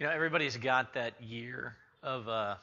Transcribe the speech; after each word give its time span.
You 0.00 0.06
know, 0.06 0.12
everybody's 0.12 0.56
got 0.56 0.94
that 0.94 1.22
year 1.22 1.76
of 2.02 2.28
uh, 2.28 2.56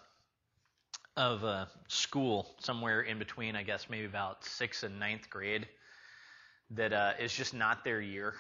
of 1.16 1.46
uh, 1.46 1.66
school 1.88 2.54
somewhere 2.60 3.02
in 3.02 3.20
between, 3.20 3.56
I 3.56 3.64
guess, 3.64 3.90
maybe 3.90 4.06
about 4.06 4.44
sixth 4.44 4.84
and 4.84 5.00
ninth 5.00 5.30
grade, 5.30 5.66
that 6.72 6.92
uh, 6.92 7.14
is 7.20 7.34
just 7.34 7.54
not 7.54 7.86
their 7.86 8.02
year. 8.02 8.34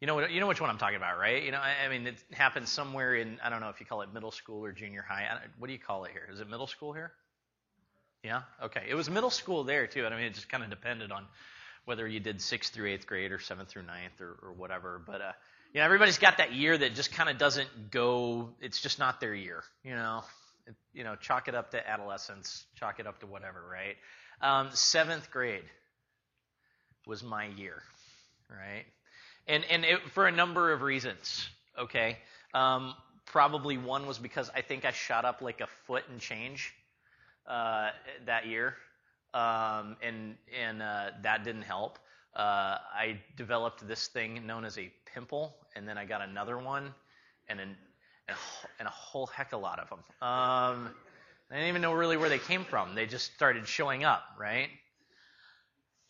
You 0.00 0.06
know? 0.06 0.20
You 0.20 0.38
know 0.38 0.46
which 0.46 0.60
one 0.60 0.70
I'm 0.70 0.78
talking 0.78 0.96
about, 0.96 1.18
right? 1.18 1.42
You 1.42 1.50
know, 1.50 1.58
I, 1.58 1.84
I 1.84 1.88
mean, 1.88 2.06
it 2.06 2.22
happens 2.30 2.70
somewhere 2.70 3.16
in 3.16 3.40
I 3.42 3.50
don't 3.50 3.60
know 3.60 3.70
if 3.70 3.80
you 3.80 3.86
call 3.86 4.02
it 4.02 4.14
middle 4.14 4.30
school 4.30 4.64
or 4.64 4.70
junior 4.70 5.02
high. 5.02 5.26
what 5.58 5.66
do 5.66 5.72
you 5.72 5.80
call 5.80 6.04
it 6.04 6.12
here? 6.12 6.28
Is 6.32 6.38
it 6.38 6.48
middle 6.48 6.68
school 6.68 6.92
here? 6.92 7.10
Yeah. 8.22 8.42
Okay. 8.62 8.84
It 8.88 8.94
was 8.94 9.10
middle 9.10 9.30
school 9.30 9.64
there 9.64 9.88
too. 9.88 10.06
I 10.06 10.10
mean, 10.10 10.26
it 10.26 10.34
just 10.34 10.48
kind 10.48 10.62
of 10.62 10.70
depended 10.70 11.10
on 11.10 11.24
whether 11.86 12.06
you 12.06 12.20
did 12.20 12.40
sixth 12.40 12.72
through 12.72 12.90
eighth 12.90 13.08
grade 13.08 13.32
or 13.32 13.40
seventh 13.40 13.68
through 13.68 13.82
ninth 13.82 14.20
or, 14.20 14.38
or 14.42 14.52
whatever. 14.52 15.02
But 15.04 15.20
uh, 15.20 15.32
you 15.72 15.80
know, 15.80 15.84
everybody's 15.84 16.18
got 16.18 16.38
that 16.38 16.52
year 16.52 16.76
that 16.76 16.94
just 16.94 17.12
kind 17.12 17.28
of 17.28 17.38
doesn't 17.38 17.90
go. 17.90 18.50
It's 18.60 18.80
just 18.80 18.98
not 18.98 19.20
their 19.20 19.34
year. 19.34 19.62
You 19.84 19.94
know, 19.94 20.22
it, 20.66 20.74
you 20.94 21.04
know, 21.04 21.16
chalk 21.16 21.48
it 21.48 21.54
up 21.54 21.72
to 21.72 21.88
adolescence, 21.88 22.64
chalk 22.76 23.00
it 23.00 23.06
up 23.06 23.20
to 23.20 23.26
whatever, 23.26 23.62
right? 23.70 23.96
Um, 24.40 24.70
seventh 24.72 25.30
grade 25.30 25.64
was 27.06 27.22
my 27.22 27.46
year, 27.46 27.82
right? 28.50 28.84
and 29.48 29.64
and 29.70 29.84
it, 29.84 30.00
for 30.12 30.26
a 30.26 30.32
number 30.32 30.72
of 30.72 30.82
reasons. 30.82 31.48
Okay, 31.78 32.18
um, 32.54 32.94
probably 33.26 33.78
one 33.78 34.06
was 34.06 34.18
because 34.18 34.50
I 34.54 34.62
think 34.62 34.84
I 34.84 34.92
shot 34.92 35.24
up 35.24 35.40
like 35.40 35.60
a 35.60 35.66
foot 35.86 36.04
and 36.10 36.20
change 36.20 36.74
uh, 37.46 37.90
that 38.26 38.46
year, 38.46 38.74
um, 39.34 39.96
and 40.02 40.36
and 40.60 40.82
uh, 40.82 41.10
that 41.22 41.44
didn't 41.44 41.62
help. 41.62 41.98
Uh, 42.38 42.78
I 42.94 43.18
developed 43.36 43.86
this 43.88 44.06
thing 44.06 44.46
known 44.46 44.64
as 44.64 44.78
a 44.78 44.92
pimple, 45.12 45.56
and 45.74 45.88
then 45.88 45.98
I 45.98 46.04
got 46.04 46.22
another 46.22 46.56
one, 46.56 46.94
and 47.48 47.58
an, 47.58 47.76
and, 48.78 48.86
a, 48.86 48.90
whole 48.90 49.26
heck 49.26 49.52
a 49.52 49.56
lot 49.56 49.80
of 49.80 49.88
them. 49.90 49.98
Um, 50.22 50.88
I 51.50 51.54
didn't 51.54 51.68
even 51.68 51.82
know 51.82 51.94
really 51.94 52.16
where 52.16 52.28
they 52.28 52.38
came 52.38 52.64
from. 52.64 52.94
They 52.94 53.06
just 53.06 53.34
started 53.34 53.66
showing 53.66 54.04
up, 54.04 54.22
right? 54.38 54.68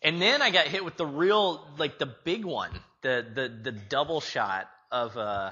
And 0.03 0.21
then 0.21 0.43
I 0.43 0.51
got 0.51 0.67
hit 0.67 0.85
with 0.85 0.97
the 0.97 1.05
real, 1.05 1.67
like 1.79 1.97
the 1.97 2.05
big 2.05 2.45
one, 2.45 2.71
the 3.01 3.25
the 3.33 3.49
the 3.63 3.71
double 3.71 4.21
shot 4.21 4.69
of 4.91 5.17
uh 5.17 5.51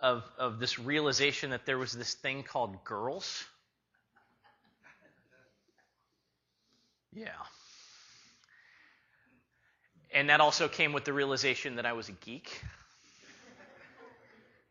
of 0.00 0.22
of 0.38 0.58
this 0.58 0.78
realization 0.78 1.50
that 1.50 1.64
there 1.64 1.78
was 1.78 1.92
this 1.92 2.12
thing 2.12 2.42
called 2.42 2.84
girls. 2.84 3.44
Yeah. 7.14 7.30
And 10.14 10.30
that 10.30 10.40
also 10.40 10.68
came 10.68 10.92
with 10.92 11.04
the 11.04 11.12
realization 11.12 11.76
that 11.76 11.86
I 11.86 11.92
was 11.92 12.08
a 12.08 12.12
geek. 12.12 12.62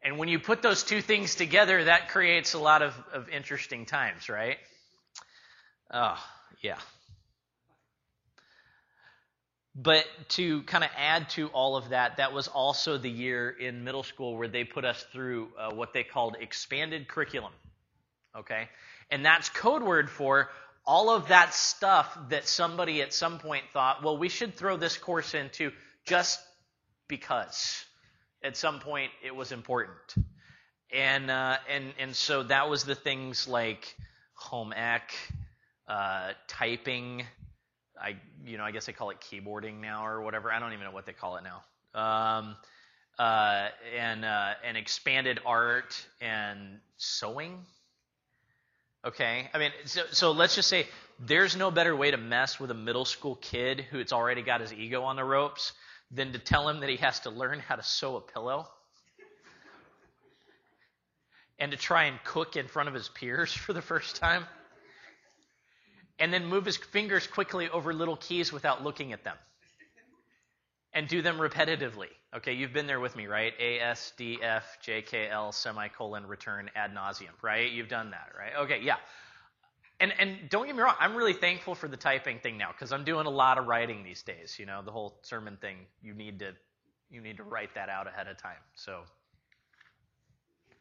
And 0.05 0.17
when 0.17 0.27
you 0.27 0.37
put 0.37 0.61
those 0.61 0.83
two 0.83 0.99
things 0.99 1.35
together, 1.35 1.85
that 1.85 2.09
creates 2.09 2.55
a 2.55 2.59
lot 2.59 2.81
of, 2.81 2.93
of 3.13 3.29
interesting 3.29 3.85
times, 3.85 4.27
right? 4.27 4.57
Oh, 5.93 6.21
yeah. 6.61 6.75
But 9.75 10.05
to 10.29 10.63
kind 10.63 10.83
of 10.83 10.89
add 10.97 11.29
to 11.31 11.47
all 11.47 11.77
of 11.77 11.89
that, 11.89 12.17
that 12.17 12.33
was 12.33 12.49
also 12.49 12.97
the 12.97 13.09
year 13.09 13.49
in 13.49 13.85
middle 13.85 14.03
school 14.03 14.37
where 14.37 14.49
they 14.49 14.65
put 14.65 14.83
us 14.83 15.03
through 15.13 15.47
uh, 15.57 15.73
what 15.73 15.93
they 15.93 16.03
called 16.03 16.35
expanded 16.39 17.07
curriculum. 17.07 17.53
Okay? 18.37 18.67
And 19.09 19.25
that's 19.25 19.47
code 19.47 19.83
word 19.83 20.09
for 20.09 20.49
all 20.85 21.09
of 21.09 21.29
that 21.29 21.53
stuff 21.53 22.17
that 22.29 22.47
somebody 22.47 23.01
at 23.01 23.13
some 23.13 23.39
point 23.39 23.63
thought, 23.71 24.03
well, 24.03 24.17
we 24.17 24.29
should 24.29 24.55
throw 24.55 24.77
this 24.77 24.97
course 24.97 25.33
into 25.33 25.71
just 26.05 26.39
because 27.07 27.85
at 28.43 28.57
some 28.57 28.79
point 28.79 29.11
it 29.23 29.35
was 29.35 29.51
important. 29.51 30.15
And, 30.91 31.31
uh, 31.31 31.57
and, 31.69 31.93
and 31.99 32.15
so 32.15 32.43
that 32.43 32.69
was 32.69 32.83
the 32.83 32.95
things 32.95 33.47
like 33.47 33.95
home 34.33 34.73
ec, 34.73 35.13
uh, 35.87 36.31
typing, 36.47 37.23
I 38.01 38.15
you 38.43 38.57
know 38.57 38.63
I 38.63 38.71
guess 38.71 38.85
they 38.85 38.93
call 38.93 39.09
it 39.11 39.17
keyboarding 39.21 39.79
now 39.79 40.05
or 40.05 40.21
whatever. 40.21 40.51
I 40.51 40.59
don't 40.59 40.73
even 40.73 40.85
know 40.85 40.91
what 40.91 41.05
they 41.05 41.13
call 41.13 41.37
it 41.37 41.43
now. 41.43 41.63
Um, 41.99 42.55
uh, 43.17 43.69
and 43.95 44.25
uh, 44.25 44.53
and 44.65 44.75
expanded 44.77 45.39
art 45.45 46.05
and 46.19 46.79
sewing. 46.97 47.59
Okay, 49.05 49.49
I 49.53 49.57
mean, 49.57 49.71
so, 49.83 50.03
so 50.11 50.31
let's 50.31 50.55
just 50.55 50.69
say 50.69 50.87
there's 51.19 51.57
no 51.57 51.71
better 51.71 51.93
way 51.93 52.11
to 52.11 52.17
mess 52.17 52.57
with 52.57 52.71
a 52.71 52.75
middle 52.75 53.03
school 53.03 53.35
kid 53.35 53.81
who's 53.91 54.13
already 54.13 54.41
got 54.41 54.61
his 54.61 54.71
ego 54.71 55.03
on 55.03 55.17
the 55.17 55.25
ropes 55.25 55.73
than 56.09 56.31
to 56.31 56.39
tell 56.39 56.69
him 56.69 56.79
that 56.79 56.89
he 56.89 56.95
has 56.97 57.19
to 57.21 57.29
learn 57.29 57.59
how 57.59 57.75
to 57.75 57.83
sew 57.83 58.15
a 58.15 58.21
pillow 58.21 58.67
and 61.59 61.71
to 61.71 61.77
try 61.77 62.05
and 62.05 62.17
cook 62.23 62.55
in 62.55 62.67
front 62.67 62.87
of 62.87 62.95
his 62.95 63.09
peers 63.09 63.51
for 63.65 63.73
the 63.73 63.81
first 63.81 64.15
time 64.15 64.45
and 66.19 66.33
then 66.33 66.45
move 66.45 66.65
his 66.65 66.77
fingers 66.77 67.27
quickly 67.27 67.69
over 67.69 67.93
little 67.93 68.15
keys 68.15 68.53
without 68.53 68.83
looking 68.83 69.11
at 69.11 69.23
them. 69.25 69.35
And 70.93 71.07
do 71.07 71.21
them 71.21 71.37
repetitively. 71.37 72.09
Okay, 72.35 72.53
you've 72.53 72.73
been 72.73 72.87
there 72.87 72.99
with 72.99 73.15
me, 73.15 73.25
right? 73.27 73.53
A, 73.59 73.79
S, 73.79 74.13
D, 74.17 74.39
F, 74.41 74.77
J, 74.81 75.01
K, 75.01 75.27
L, 75.27 75.51
semicolon, 75.51 76.27
return, 76.27 76.69
ad 76.75 76.93
nauseum, 76.93 77.33
right? 77.41 77.71
You've 77.71 77.89
done 77.89 78.11
that, 78.11 78.29
right? 78.37 78.63
Okay, 78.65 78.81
yeah. 78.83 78.97
And, 79.99 80.13
and 80.19 80.49
don't 80.49 80.65
get 80.65 80.75
me 80.75 80.81
wrong, 80.81 80.95
I'm 80.99 81.15
really 81.15 81.33
thankful 81.33 81.75
for 81.75 81.87
the 81.87 81.97
typing 81.97 82.39
thing 82.39 82.57
now 82.57 82.71
because 82.71 82.91
I'm 82.91 83.03
doing 83.03 83.25
a 83.25 83.29
lot 83.29 83.57
of 83.57 83.67
writing 83.67 84.03
these 84.03 84.21
days. 84.21 84.57
You 84.59 84.65
know, 84.65 84.81
the 84.83 84.91
whole 84.91 85.17
sermon 85.21 85.57
thing, 85.61 85.77
you 86.01 86.13
need 86.13 86.39
to 86.39 86.53
you 87.13 87.21
need 87.21 87.37
to 87.37 87.43
write 87.43 87.75
that 87.75 87.89
out 87.89 88.07
ahead 88.07 88.27
of 88.27 88.37
time. 88.37 88.57
So, 88.75 89.01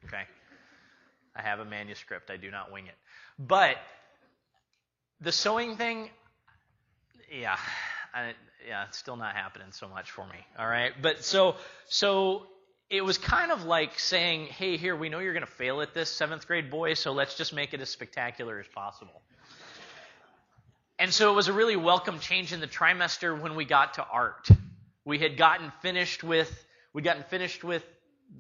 okay, 0.07 0.23
I 1.37 1.43
have 1.43 1.61
a 1.61 1.65
manuscript. 1.65 2.31
I 2.31 2.39
do 2.39 2.51
not 2.51 2.73
wing 2.73 2.87
it. 2.87 2.95
But 3.39 3.77
the 5.21 5.31
sewing 5.31 5.77
thing, 5.77 6.09
yeah, 7.31 7.59
I, 8.15 8.35
yeah, 8.67 8.85
it's 8.87 8.99
still 8.99 9.17
not 9.17 9.35
happening 9.35 9.69
so 9.71 9.89
much 9.89 10.11
for 10.11 10.25
me. 10.27 10.39
All 10.59 10.67
right, 10.67 10.93
but 11.01 11.25
so 11.25 11.57
so 11.89 12.47
it 12.91 13.05
was 13.05 13.17
kind 13.17 13.51
of 13.51 13.65
like 13.65 13.99
saying, 13.99 14.47
hey, 14.47 14.77
here 14.77 14.95
we 14.95 15.09
know 15.09 15.19
you're 15.19 15.33
going 15.33 15.47
to 15.47 15.51
fail 15.53 15.81
at 15.81 15.95
this, 15.95 16.11
seventh 16.11 16.47
grade 16.47 16.71
boy, 16.71 16.95
so 16.95 17.13
let's 17.13 17.37
just 17.37 17.55
make 17.55 17.73
it 17.73 17.81
as 17.81 17.89
spectacular 17.89 18.61
as 18.61 18.67
possible. 18.69 19.23
And 20.99 21.13
so 21.13 21.33
it 21.33 21.35
was 21.35 21.49
a 21.49 21.55
really 21.55 21.77
welcome 21.77 22.19
change 22.21 22.53
in 22.53 22.61
the 22.61 22.67
trimester 22.67 23.41
when 23.41 23.57
we 23.57 23.65
got 23.65 23.95
to 23.95 24.05
art. 24.05 24.49
We 25.05 25.19
had 25.19 25.37
gotten 25.37 25.73
finished 25.81 26.23
with 26.23 26.51
we'd 26.93 27.05
gotten 27.05 27.25
finished 27.25 27.65
with 27.65 27.85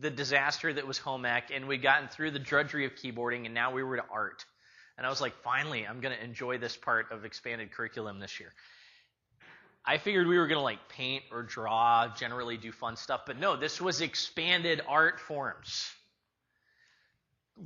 the 0.00 0.10
disaster 0.10 0.72
that 0.72 0.86
was 0.86 0.98
home 0.98 1.24
ec, 1.24 1.50
and 1.52 1.66
we'd 1.66 1.82
gotten 1.82 2.08
through 2.08 2.30
the 2.32 2.38
drudgery 2.38 2.84
of 2.84 2.94
keyboarding, 2.94 3.46
and 3.46 3.54
now 3.54 3.72
we 3.72 3.82
were 3.82 3.96
to 3.96 4.04
art. 4.12 4.44
And 4.96 5.06
I 5.06 5.10
was 5.10 5.20
like, 5.20 5.34
finally, 5.42 5.86
I'm 5.86 6.00
going 6.00 6.14
to 6.14 6.22
enjoy 6.22 6.58
this 6.58 6.76
part 6.76 7.10
of 7.10 7.24
expanded 7.24 7.72
curriculum 7.72 8.20
this 8.20 8.38
year. 8.38 8.52
I 9.84 9.98
figured 9.98 10.26
we 10.28 10.38
were 10.38 10.46
going 10.46 10.58
to 10.58 10.62
like 10.62 10.88
paint 10.88 11.24
or 11.32 11.42
draw, 11.42 12.08
generally 12.14 12.56
do 12.56 12.70
fun 12.70 12.96
stuff, 12.96 13.22
but 13.26 13.38
no, 13.38 13.56
this 13.56 13.80
was 13.80 14.00
expanded 14.00 14.80
art 14.86 15.18
forms, 15.18 15.90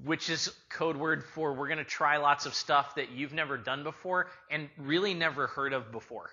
which 0.04 0.30
is 0.30 0.50
code 0.70 0.96
word 0.96 1.24
for 1.24 1.52
we're 1.52 1.68
going 1.68 1.78
to 1.78 1.84
try 1.84 2.16
lots 2.16 2.46
of 2.46 2.54
stuff 2.54 2.94
that 2.94 3.10
you've 3.10 3.34
never 3.34 3.58
done 3.58 3.82
before 3.82 4.28
and 4.50 4.68
really 4.78 5.12
never 5.12 5.46
heard 5.46 5.74
of 5.74 5.92
before. 5.92 6.30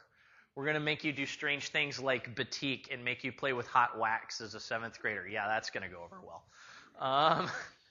We're 0.56 0.66
going 0.66 0.76
to 0.76 0.80
make 0.80 1.04
you 1.04 1.12
do 1.12 1.26
strange 1.26 1.70
things 1.70 2.00
like 2.00 2.36
batik 2.36 2.90
and 2.92 3.04
make 3.04 3.24
you 3.24 3.32
play 3.32 3.54
with 3.54 3.68
hot 3.68 3.98
wax 4.00 4.40
as 4.40 4.54
a 4.54 4.60
seventh 4.60 5.00
grader. 5.02 5.28
Yeah, 5.28 5.48
that's 5.48 5.70
going 5.70 5.84
to 5.84 5.90
go 5.90 6.04
over 6.04 6.18
well. 6.26 6.44
Um, 7.00 7.50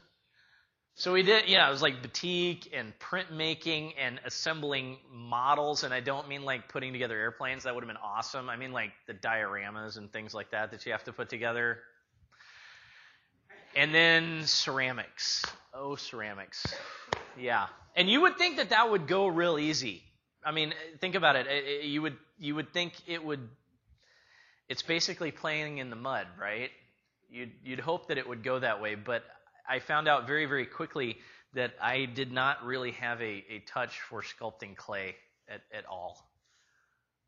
So 0.94 1.12
we 1.14 1.22
did, 1.22 1.48
yeah, 1.48 1.66
it 1.66 1.70
was 1.70 1.80
like 1.80 2.02
batik 2.02 2.68
and 2.74 2.92
printmaking 2.98 3.94
and 3.98 4.20
assembling 4.26 4.98
models. 5.10 5.84
And 5.84 5.94
I 5.94 6.00
don't 6.00 6.28
mean 6.28 6.44
like 6.44 6.68
putting 6.68 6.92
together 6.92 7.18
airplanes. 7.18 7.64
That 7.64 7.74
would 7.74 7.82
have 7.82 7.88
been 7.88 8.02
awesome. 8.02 8.50
I 8.50 8.56
mean 8.56 8.72
like 8.72 8.92
the 9.06 9.14
dioramas 9.14 9.96
and 9.96 10.12
things 10.12 10.34
like 10.34 10.50
that 10.50 10.70
that 10.70 10.84
you 10.84 10.92
have 10.92 11.04
to 11.04 11.12
put 11.12 11.30
together. 11.30 11.78
And 13.74 13.94
then 13.94 14.42
ceramics. 14.44 15.44
Oh, 15.72 15.96
ceramics. 15.96 16.62
Yeah. 17.38 17.68
And 17.96 18.08
you 18.08 18.20
would 18.20 18.36
think 18.36 18.58
that 18.58 18.70
that 18.70 18.90
would 18.90 19.06
go 19.06 19.26
real 19.26 19.58
easy. 19.58 20.02
I 20.44 20.52
mean, 20.52 20.74
think 21.00 21.14
about 21.14 21.36
it. 21.36 21.46
Eh, 21.48 21.52
eh, 21.52 21.86
you 21.86 22.02
would 22.02 22.16
you 22.38 22.54
would 22.54 22.72
think 22.72 22.92
it 23.06 23.24
would. 23.24 23.48
It's 24.68 24.82
basically 24.82 25.30
playing 25.30 25.78
in 25.78 25.88
the 25.88 25.96
mud, 25.96 26.26
right? 26.38 26.70
You'd 27.30 27.52
you'd 27.64 27.80
hope 27.80 28.08
that 28.08 28.18
it 28.18 28.28
would 28.28 28.42
go 28.42 28.58
that 28.58 28.82
way, 28.82 28.94
but 28.94 29.24
I 29.72 29.78
found 29.78 30.06
out 30.06 30.26
very, 30.26 30.44
very 30.44 30.66
quickly 30.66 31.16
that 31.54 31.72
I 31.80 32.04
did 32.04 32.30
not 32.30 32.62
really 32.62 32.90
have 32.92 33.22
a, 33.22 33.42
a 33.48 33.62
touch 33.66 33.98
for 34.02 34.20
sculpting 34.20 34.76
clay 34.76 35.16
at, 35.48 35.62
at 35.72 35.86
all. 35.86 36.28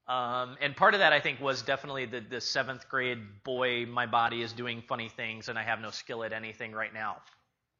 Um, 0.07 0.59
and 0.61 0.77
part 0.77 0.93
of 0.93 1.01
that, 1.01 1.15
I 1.15 1.21
think, 1.21 1.41
was 1.41 1.63
definitely 1.63 2.05
the, 2.05 2.21
the 2.21 2.43
seventh 2.43 2.87
grade 2.91 3.19
boy, 3.45 3.87
my 3.87 4.05
body 4.05 4.43
is 4.43 4.53
doing 4.53 4.83
funny 4.87 5.09
things 5.09 5.49
and 5.49 5.59
I 5.59 5.63
have 5.63 5.81
no 5.81 5.91
skill 5.91 6.23
at 6.23 6.35
anything 6.35 6.73
right 6.73 6.93
now. 6.93 7.17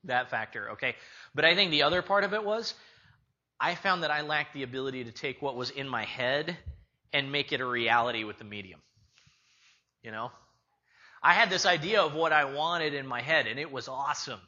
That 0.05 0.31
factor, 0.31 0.71
okay? 0.71 0.97
But 1.35 1.45
I 1.45 1.55
think 1.55 1.71
the 1.71 1.83
other 1.83 2.01
part 2.01 2.25
of 2.25 2.33
it 2.33 2.43
was 2.43 2.73
I 3.61 3.75
found 3.75 4.03
that 4.03 4.11
I 4.11 4.23
lacked 4.23 4.55
the 4.55 4.63
ability 4.63 5.05
to 5.05 5.13
take 5.13 5.43
what 5.43 5.57
was 5.57 5.69
in 5.69 5.87
my 5.87 6.05
head 6.05 6.57
and 7.13 7.31
make 7.31 7.53
it 7.53 7.61
a 7.61 7.67
reality 7.67 8.25
with 8.25 8.39
the 8.39 8.45
medium. 8.45 8.81
You 10.03 10.11
know? 10.11 10.31
I 11.25 11.33
had 11.33 11.49
this 11.49 11.65
idea 11.65 12.03
of 12.03 12.15
what 12.15 12.33
I 12.33 12.45
wanted 12.45 12.93
in 12.93 13.07
my 13.07 13.23
head, 13.23 13.47
and 13.47 13.59
it 13.59 13.73
was 13.73 13.89
awesome. 13.89 14.41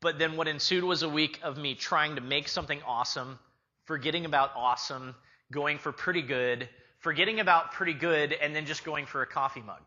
But 0.00 0.18
then 0.18 0.36
what 0.36 0.48
ensued 0.48 0.84
was 0.84 1.02
a 1.02 1.08
week 1.08 1.40
of 1.42 1.58
me 1.58 1.74
trying 1.74 2.14
to 2.16 2.20
make 2.20 2.48
something 2.48 2.80
awesome, 2.86 3.38
forgetting 3.84 4.24
about 4.24 4.50
awesome, 4.54 5.14
going 5.50 5.78
for 5.78 5.92
pretty 5.92 6.22
good, 6.22 6.68
forgetting 7.00 7.40
about 7.40 7.72
pretty 7.72 7.94
good, 7.94 8.32
and 8.32 8.54
then 8.54 8.66
just 8.66 8.84
going 8.84 9.06
for 9.06 9.22
a 9.22 9.26
coffee 9.26 9.62
mug. 9.62 9.82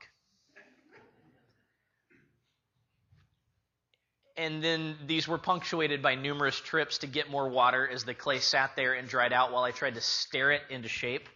And 4.37 4.63
then 4.63 4.95
these 5.05 5.27
were 5.27 5.37
punctuated 5.37 6.01
by 6.01 6.15
numerous 6.15 6.59
trips 6.59 6.99
to 6.99 7.07
get 7.07 7.29
more 7.29 7.49
water 7.49 7.87
as 7.87 8.05
the 8.05 8.13
clay 8.13 8.39
sat 8.39 8.75
there 8.75 8.93
and 8.93 9.07
dried 9.07 9.33
out 9.33 9.51
while 9.51 9.63
I 9.63 9.71
tried 9.71 9.95
to 9.95 10.01
stare 10.01 10.51
it 10.51 10.61
into 10.69 10.87
shape. 10.87 11.27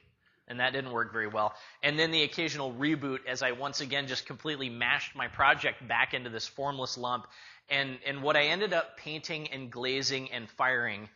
And 0.48 0.60
that 0.60 0.74
didn't 0.74 0.92
work 0.92 1.12
very 1.12 1.28
well. 1.28 1.54
And 1.82 1.98
then 2.00 2.12
the 2.12 2.24
occasional 2.24 2.72
reboot 2.72 3.20
as 3.28 3.42
I 3.42 3.52
once 3.52 3.82
again 3.82 4.08
just 4.08 4.26
completely 4.26 4.70
mashed 4.70 5.16
my 5.16 5.28
project 5.28 5.88
back 5.88 6.14
into 6.14 6.30
this 6.30 6.48
formless 6.48 6.98
lump. 6.98 7.28
And, 7.70 7.98
and 8.06 8.22
what 8.22 8.36
I 8.36 8.44
ended 8.44 8.74
up 8.74 8.98
painting 8.98 9.48
and 9.48 9.72
glazing 9.72 10.32
and 10.32 10.50
firing 10.50 11.10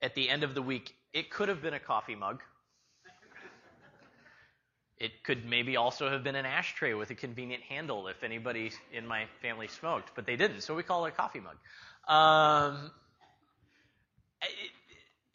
at 0.00 0.14
the 0.14 0.28
end 0.28 0.44
of 0.44 0.54
the 0.54 0.62
week, 0.62 0.94
it 1.12 1.30
could 1.30 1.48
have 1.48 1.62
been 1.62 1.74
a 1.74 1.80
coffee 1.80 2.14
mug. 2.14 2.42
It 4.98 5.24
could 5.24 5.46
maybe 5.46 5.76
also 5.76 6.10
have 6.10 6.22
been 6.22 6.36
an 6.36 6.44
ashtray 6.44 6.92
with 6.92 7.08
a 7.10 7.14
convenient 7.14 7.62
handle 7.62 8.06
if 8.08 8.22
anybody 8.22 8.70
in 8.92 9.06
my 9.06 9.24
family 9.40 9.66
smoked, 9.66 10.10
but 10.14 10.26
they 10.26 10.36
didn't, 10.36 10.60
so 10.60 10.74
we 10.74 10.82
call 10.82 11.06
it 11.06 11.08
a 11.08 11.12
coffee 11.12 11.40
mug. 11.40 11.56
Um, 12.06 12.90
it, 14.42 14.70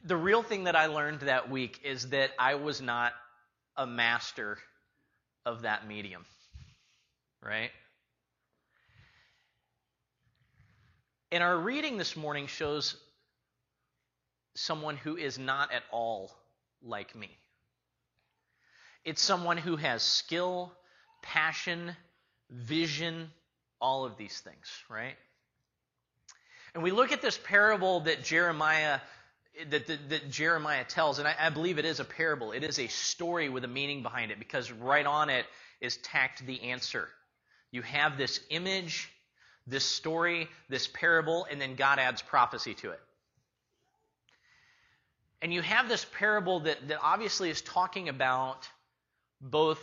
the 0.06 0.16
real 0.16 0.44
thing 0.44 0.66
that 0.66 0.76
I 0.76 0.86
learned 0.86 1.22
that 1.22 1.50
week 1.50 1.82
is 1.84 2.10
that 2.10 2.30
I 2.38 2.56
was 2.56 2.80
not 2.80 3.14
a 3.76 3.88
master 3.88 4.60
of 5.48 5.64
that 5.64 5.88
medium, 5.88 6.26
right? 7.42 7.72
And 11.32 11.44
our 11.44 11.58
reading 11.58 11.98
this 11.98 12.16
morning 12.16 12.48
shows 12.48 12.96
someone 14.56 14.98
who 14.98 15.18
is 15.18 15.38
not 15.38 15.74
at 15.74 15.84
all 15.92 16.32
like 16.82 17.16
me. 17.16 17.30
It's 19.04 19.22
someone 19.22 19.58
who 19.58 19.76
has 19.76 20.02
skill, 20.02 20.72
passion, 21.22 21.96
vision, 22.50 23.30
all 23.82 24.06
of 24.06 24.18
these 24.18 24.40
things, 24.40 24.84
right? 24.90 25.16
And 26.74 26.84
we 26.84 26.92
look 26.92 27.12
at 27.12 27.22
this 27.22 27.38
parable 27.38 28.02
that 28.02 28.24
Jeremiah 28.24 29.00
that, 29.70 29.88
that, 29.88 30.10
that 30.10 30.30
Jeremiah 30.30 30.84
tells, 30.84 31.20
and 31.20 31.28
I, 31.28 31.36
I 31.40 31.50
believe 31.50 31.80
it 31.80 31.86
is 31.86 32.00
a 32.00 32.06
parable. 32.06 32.52
It 32.52 32.64
is 32.64 32.80
a 32.80 32.88
story 32.88 33.50
with 33.50 33.64
a 33.64 33.70
meaning 33.70 34.04
behind 34.04 34.32
it 34.32 34.40
because 34.40 34.72
right 34.72 35.06
on 35.06 35.30
it 35.30 35.46
is 35.80 35.98
tacked 35.98 36.46
the 36.46 36.62
answer. 36.64 37.08
You 37.72 37.82
have 37.84 38.18
this 38.18 38.40
image, 38.50 39.10
this 39.68 39.84
story, 39.84 40.48
this 40.70 40.88
parable, 40.88 41.46
and 41.50 41.60
then 41.60 41.76
God 41.76 42.00
adds 42.00 42.22
prophecy 42.22 42.74
to 42.76 42.92
it. 42.92 43.00
And 45.42 45.54
you 45.54 45.62
have 45.62 45.90
this 45.90 46.06
parable 46.18 46.62
that, 46.62 46.88
that 46.88 47.00
obviously 47.02 47.50
is 47.50 47.62
talking 47.62 48.10
about 48.10 48.68
both 49.42 49.80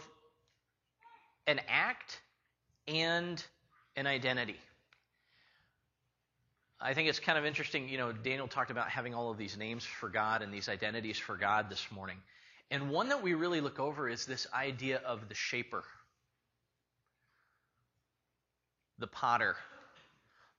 an 1.46 1.60
act 1.68 2.20
and 2.88 3.42
an 3.96 4.06
identity. 4.06 4.56
I 6.80 6.94
think 6.94 7.08
it's 7.08 7.20
kind 7.20 7.38
of 7.38 7.44
interesting. 7.44 7.88
You 7.88 7.98
know, 7.98 8.12
Daniel 8.12 8.48
talked 8.48 8.70
about 8.72 8.88
having 8.88 9.14
all 9.14 9.30
of 9.30 9.38
these 9.38 9.56
names 9.56 9.84
for 9.84 10.08
God 10.08 10.42
and 10.42 10.52
these 10.52 10.68
identities 10.68 11.18
for 11.18 11.36
God 11.36 11.70
this 11.70 11.86
morning. 11.92 12.16
And 12.70 12.90
one 12.90 13.10
that 13.10 13.22
we 13.22 13.34
really 13.34 13.60
look 13.60 13.78
over 13.78 14.08
is 14.08 14.26
this 14.26 14.46
idea 14.52 15.00
of 15.04 15.28
the 15.28 15.34
shaper, 15.34 15.84
the 18.98 19.06
potter, 19.06 19.56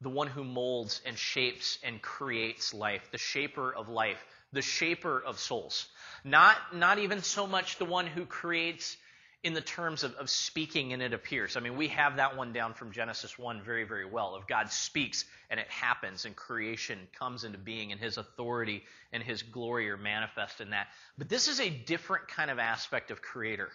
the 0.03 0.09
one 0.09 0.27
who 0.27 0.43
molds 0.43 1.01
and 1.05 1.17
shapes 1.17 1.79
and 1.83 2.01
creates 2.01 2.73
life, 2.73 3.09
the 3.11 3.17
shaper 3.17 3.73
of 3.73 3.89
life, 3.89 4.23
the 4.51 4.61
shaper 4.61 5.19
of 5.25 5.39
souls. 5.39 5.87
Not, 6.23 6.57
not 6.73 6.99
even 6.99 7.21
so 7.23 7.47
much 7.47 7.77
the 7.77 7.85
one 7.85 8.05
who 8.05 8.25
creates 8.25 8.97
in 9.43 9.53
the 9.53 9.61
terms 9.61 10.03
of, 10.03 10.13
of 10.15 10.29
speaking 10.29 10.93
and 10.93 11.01
it 11.01 11.13
appears. 11.13 11.57
I 11.57 11.59
mean, 11.59 11.75
we 11.75 11.89
have 11.89 12.15
that 12.15 12.37
one 12.37 12.53
down 12.53 12.73
from 12.73 12.91
Genesis 12.91 13.37
1 13.37 13.61
very, 13.61 13.83
very 13.83 14.05
well. 14.05 14.35
Of 14.35 14.47
God 14.47 14.71
speaks 14.71 15.25
and 15.49 15.59
it 15.59 15.67
happens 15.67 16.25
and 16.25 16.35
creation 16.35 16.97
comes 17.19 17.43
into 17.43 17.57
being 17.57 17.91
and 17.91 17.99
his 17.99 18.17
authority 18.17 18.83
and 19.11 19.21
his 19.21 19.43
glory 19.43 19.89
are 19.89 19.97
manifest 19.97 20.61
in 20.61 20.69
that. 20.69 20.87
But 21.17 21.27
this 21.27 21.49
is 21.49 21.59
a 21.59 21.69
different 21.69 22.29
kind 22.29 22.51
of 22.51 22.59
aspect 22.59 23.11
of 23.11 23.21
creator. 23.21 23.69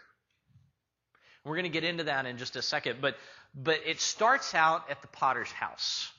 We're 1.44 1.56
going 1.56 1.64
to 1.64 1.70
get 1.70 1.84
into 1.84 2.04
that 2.04 2.26
in 2.26 2.38
just 2.38 2.56
a 2.56 2.62
second, 2.62 2.98
but, 3.00 3.16
but 3.54 3.80
it 3.86 4.00
starts 4.00 4.54
out 4.54 4.90
at 4.90 5.02
the 5.02 5.08
potter's 5.08 5.52
house. 5.52 6.10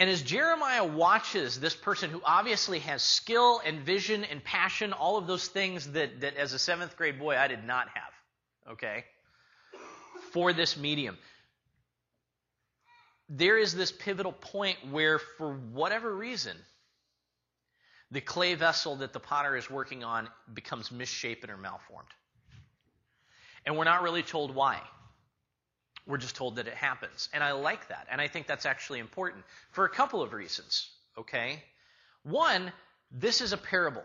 And 0.00 0.08
as 0.08 0.22
Jeremiah 0.22 0.82
watches 0.82 1.60
this 1.60 1.76
person 1.76 2.08
who 2.08 2.22
obviously 2.24 2.78
has 2.78 3.02
skill 3.02 3.60
and 3.62 3.80
vision 3.80 4.24
and 4.24 4.42
passion, 4.42 4.94
all 4.94 5.18
of 5.18 5.26
those 5.26 5.46
things 5.46 5.92
that, 5.92 6.22
that 6.22 6.38
as 6.38 6.54
a 6.54 6.58
seventh 6.58 6.96
grade 6.96 7.18
boy 7.18 7.36
I 7.36 7.48
did 7.48 7.64
not 7.64 7.86
have, 7.92 8.72
okay, 8.72 9.04
for 10.32 10.54
this 10.54 10.78
medium, 10.78 11.18
there 13.28 13.58
is 13.58 13.74
this 13.74 13.92
pivotal 13.92 14.32
point 14.32 14.78
where, 14.90 15.18
for 15.18 15.52
whatever 15.52 16.16
reason, 16.16 16.56
the 18.10 18.22
clay 18.22 18.54
vessel 18.54 18.96
that 18.96 19.12
the 19.12 19.20
potter 19.20 19.54
is 19.54 19.68
working 19.68 20.02
on 20.02 20.30
becomes 20.54 20.90
misshapen 20.90 21.50
or 21.50 21.58
malformed. 21.58 22.08
And 23.66 23.76
we're 23.76 23.84
not 23.84 24.02
really 24.02 24.22
told 24.22 24.54
why. 24.54 24.80
We're 26.10 26.18
just 26.18 26.34
told 26.34 26.56
that 26.56 26.66
it 26.66 26.74
happens. 26.74 27.28
And 27.32 27.42
I 27.44 27.52
like 27.52 27.88
that. 27.88 28.08
And 28.10 28.20
I 28.20 28.26
think 28.26 28.46
that's 28.46 28.66
actually 28.66 28.98
important 28.98 29.44
for 29.70 29.84
a 29.84 29.88
couple 29.88 30.22
of 30.22 30.32
reasons. 30.32 30.90
Okay? 31.16 31.62
One, 32.24 32.72
this 33.12 33.40
is 33.40 33.52
a 33.52 33.56
parable. 33.56 34.04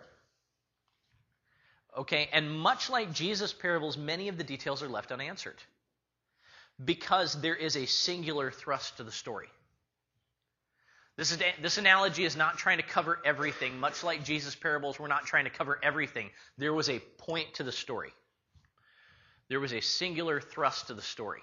Okay? 1.97 2.29
And 2.31 2.51
much 2.51 2.89
like 2.89 3.11
Jesus' 3.11 3.53
parables, 3.53 3.97
many 3.97 4.27
of 4.27 4.37
the 4.37 4.43
details 4.43 4.83
are 4.83 4.87
left 4.87 5.11
unanswered 5.11 5.61
because 6.83 7.41
there 7.41 7.55
is 7.55 7.75
a 7.75 7.85
singular 7.85 8.51
thrust 8.51 8.97
to 8.97 9.03
the 9.03 9.11
story. 9.11 9.47
This, 11.17 11.31
is, 11.31 11.39
this 11.61 11.77
analogy 11.77 12.25
is 12.25 12.35
not 12.35 12.57
trying 12.57 12.77
to 12.77 12.83
cover 12.83 13.19
everything. 13.25 13.79
Much 13.79 14.03
like 14.03 14.25
Jesus' 14.25 14.53
parables, 14.53 14.99
we're 14.99 15.07
not 15.07 15.25
trying 15.25 15.45
to 15.45 15.49
cover 15.49 15.79
everything. 15.81 16.29
There 16.57 16.73
was 16.73 16.89
a 16.89 16.99
point 17.17 17.53
to 17.55 17.63
the 17.63 17.71
story, 17.71 18.11
there 19.49 19.59
was 19.59 19.73
a 19.73 19.81
singular 19.81 20.39
thrust 20.39 20.87
to 20.87 20.93
the 20.93 21.01
story. 21.01 21.41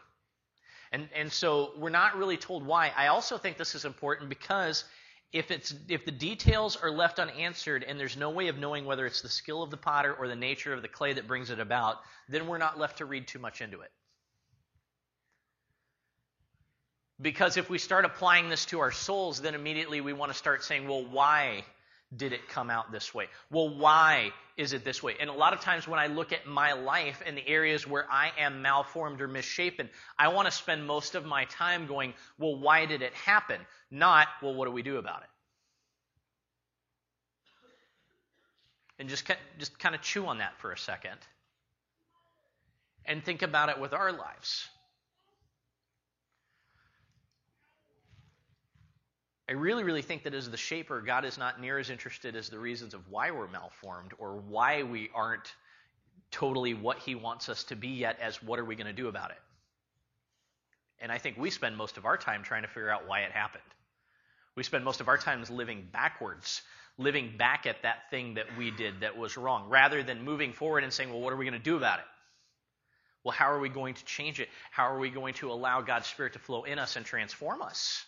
And, 0.93 1.09
and 1.17 1.33
so 1.33 1.73
we're 1.79 1.91
not 1.91 2.17
really 2.17 2.37
told 2.37 2.67
why. 2.67 2.93
I 2.95 3.07
also 3.09 3.39
think 3.39 3.57
this 3.57 3.75
is 3.75 3.87
important 3.87 4.29
because 4.29 4.85
if, 5.33 5.51
it's, 5.51 5.75
if 5.89 6.05
the 6.05 6.13
details 6.13 6.77
are 6.77 6.91
left 6.91 7.19
unanswered 7.19 7.83
and 7.83 7.99
there's 7.99 8.17
no 8.17 8.29
way 8.31 8.49
of 8.49 8.59
knowing 8.59 8.85
whether 8.85 9.07
it's 9.07 9.23
the 9.23 9.31
skill 9.31 9.63
of 9.63 9.71
the 9.71 9.79
potter 9.79 10.13
or 10.13 10.29
the 10.29 10.37
nature 10.37 10.75
of 10.75 10.83
the 10.83 10.89
clay 10.89 11.15
that 11.15 11.27
brings 11.27 11.49
it 11.49 11.59
about, 11.59 11.97
then 12.29 12.47
we're 12.47 12.59
not 12.59 12.79
left 12.79 12.99
to 12.99 13.07
read 13.07 13.27
too 13.27 13.39
much 13.39 13.63
into 13.63 13.81
it. 13.81 13.91
Because 17.21 17.57
if 17.57 17.71
we 17.71 17.79
start 17.79 18.05
applying 18.05 18.51
this 18.51 18.67
to 18.67 18.81
our 18.81 18.91
souls, 18.91 19.41
then 19.41 19.55
immediately 19.55 20.03
we 20.03 20.13
want 20.13 20.33
to 20.33 20.37
start 20.37 20.63
saying, 20.63 20.87
well, 20.87 21.05
why 21.05 21.65
did 22.15 22.33
it 22.33 22.49
come 22.49 22.71
out 22.71 22.93
this 22.93 23.15
way? 23.15 23.29
Well, 23.51 23.75
why 23.75 24.31
is 24.57 24.73
it 24.73 24.85
this 24.85 25.03
way? 25.03 25.17
And 25.19 25.31
a 25.31 25.33
lot 25.33 25.53
of 25.53 25.61
times 25.61 25.89
when 25.89 25.99
I 25.99 26.09
look 26.09 26.33
at 26.33 26.47
my 26.47 26.73
life 26.73 27.23
and 27.27 27.37
the 27.37 27.47
areas 27.47 27.87
where 27.87 28.07
I 28.11 28.33
am 28.39 28.63
malformed 28.63 29.21
or 29.21 29.29
misshapen, 29.29 29.89
I 30.19 30.29
want 30.29 30.47
to 30.47 30.53
spend 30.53 30.87
most 30.87 31.15
of 31.15 31.25
my 31.25 31.47
time 31.47 31.87
going, 31.87 32.15
well, 32.39 32.57
why 32.57 32.87
did 32.87 33.03
it 33.03 33.15
happen? 33.15 33.61
Not, 33.91 34.29
well, 34.43 34.55
what 34.55 34.67
do 34.67 34.73
we 34.73 34.83
do 34.83 34.99
about 34.99 35.23
it? 35.23 35.29
And 38.99 39.09
just, 39.09 39.27
just 39.59 39.79
kind 39.79 39.95
of 39.95 40.03
chew 40.03 40.27
on 40.27 40.39
that 40.39 40.59
for 40.59 40.71
a 40.71 40.79
second 40.79 41.19
and 43.05 43.25
think 43.25 43.43
about 43.43 43.69
it 43.69 43.81
with 43.81 43.95
our 43.95 44.13
lives. 44.13 44.69
I 49.53 49.55
really, 49.55 49.85
really 49.85 50.01
think 50.01 50.23
that 50.23 50.33
as 50.33 50.49
the 50.49 50.57
shaper, 50.57 51.03
God 51.03 51.27
is 51.27 51.37
not 51.37 51.61
near 51.61 51.79
as 51.79 51.91
interested 51.91 52.37
as 52.37 52.49
the 52.49 52.59
reasons 52.59 52.95
of 52.95 53.11
why 53.11 53.33
we're 53.33 53.49
malformed 53.49 54.15
or 54.17 54.37
why 54.37 54.83
we 54.83 55.11
aren't 55.15 55.55
totally 56.31 56.73
what 56.73 57.01
He 57.01 57.15
wants 57.15 57.51
us 57.51 57.65
to 57.65 57.77
be 57.77 57.89
yet, 57.89 58.19
as 58.19 58.43
what 58.43 58.59
are 58.59 58.65
we 58.65 58.77
going 58.77 58.87
to 58.87 58.95
do 58.95 59.09
about 59.09 59.31
it? 59.31 59.37
And 61.03 61.13
I 61.13 61.19
think 61.19 61.37
we 61.37 61.51
spend 61.51 61.77
most 61.77 61.99
of 61.99 62.07
our 62.07 62.17
time 62.17 62.45
trying 62.45 62.63
to 62.63 62.69
figure 62.69 62.89
out 62.89 63.07
why 63.07 63.25
it 63.25 63.33
happened. 63.33 63.63
We 64.57 64.63
spend 64.63 64.87
most 64.87 65.03
of 65.03 65.09
our 65.09 65.19
time 65.19 65.45
living 65.51 65.87
backwards, 65.93 66.63
living 66.97 67.35
back 67.37 67.67
at 67.67 67.83
that 67.83 68.09
thing 68.11 68.37
that 68.37 68.57
we 68.57 68.71
did 68.71 69.01
that 69.01 69.19
was 69.19 69.37
wrong, 69.37 69.69
rather 69.69 70.03
than 70.03 70.25
moving 70.25 70.55
forward 70.55 70.83
and 70.83 70.95
saying, 70.95 71.11
well, 71.11 71.21
what 71.21 71.35
are 71.35 71.37
we 71.37 71.45
going 71.45 71.61
to 71.61 71.63
do 71.63 71.77
about 71.77 71.99
it? 71.99 72.07
Well, 73.23 73.33
how 73.33 73.53
are 73.53 73.61
we 73.61 73.69
going 73.69 73.93
to 73.93 74.05
change 74.07 74.41
it? 74.41 74.49
How 74.71 74.95
are 74.95 74.99
we 74.99 75.11
going 75.11 75.35
to 75.35 75.53
allow 75.53 75.83
God's 75.83 76.07
Spirit 76.07 76.33
to 76.33 76.39
flow 76.39 76.63
in 76.65 76.79
us 76.79 76.97
and 76.97 77.05
transform 77.05 77.61
us? 77.61 78.07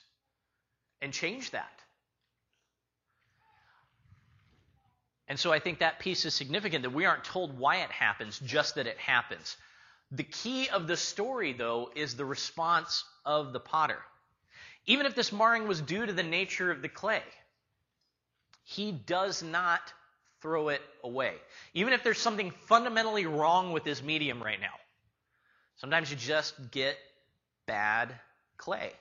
And 1.04 1.12
change 1.12 1.50
that. 1.50 1.70
And 5.28 5.38
so 5.38 5.52
I 5.52 5.58
think 5.58 5.78
that 5.78 6.00
piece 6.00 6.24
is 6.24 6.34
significant 6.34 6.82
that 6.82 6.90
we 6.90 7.04
aren't 7.04 7.24
told 7.24 7.58
why 7.58 7.76
it 7.76 7.90
happens, 7.90 8.38
just 8.40 8.74
that 8.76 8.86
it 8.86 8.98
happens. 8.98 9.56
The 10.10 10.24
key 10.24 10.68
of 10.70 10.86
the 10.86 10.96
story, 10.96 11.52
though, 11.52 11.90
is 11.94 12.16
the 12.16 12.24
response 12.24 13.04
of 13.24 13.52
the 13.52 13.60
potter. 13.60 13.98
Even 14.86 15.06
if 15.06 15.14
this 15.14 15.30
marring 15.30 15.68
was 15.68 15.80
due 15.80 16.04
to 16.04 16.12
the 16.12 16.22
nature 16.22 16.70
of 16.70 16.82
the 16.82 16.88
clay, 16.88 17.22
he 18.64 18.90
does 18.90 19.42
not 19.42 19.80
throw 20.40 20.68
it 20.68 20.82
away. 21.02 21.34
Even 21.74 21.92
if 21.92 22.02
there's 22.02 22.18
something 22.18 22.50
fundamentally 22.66 23.26
wrong 23.26 23.72
with 23.72 23.84
this 23.84 24.02
medium 24.02 24.42
right 24.42 24.60
now. 24.60 24.74
Sometimes 25.76 26.10
you 26.10 26.16
just 26.16 26.54
get 26.70 26.96
bad 27.66 28.14
clay. 28.56 28.92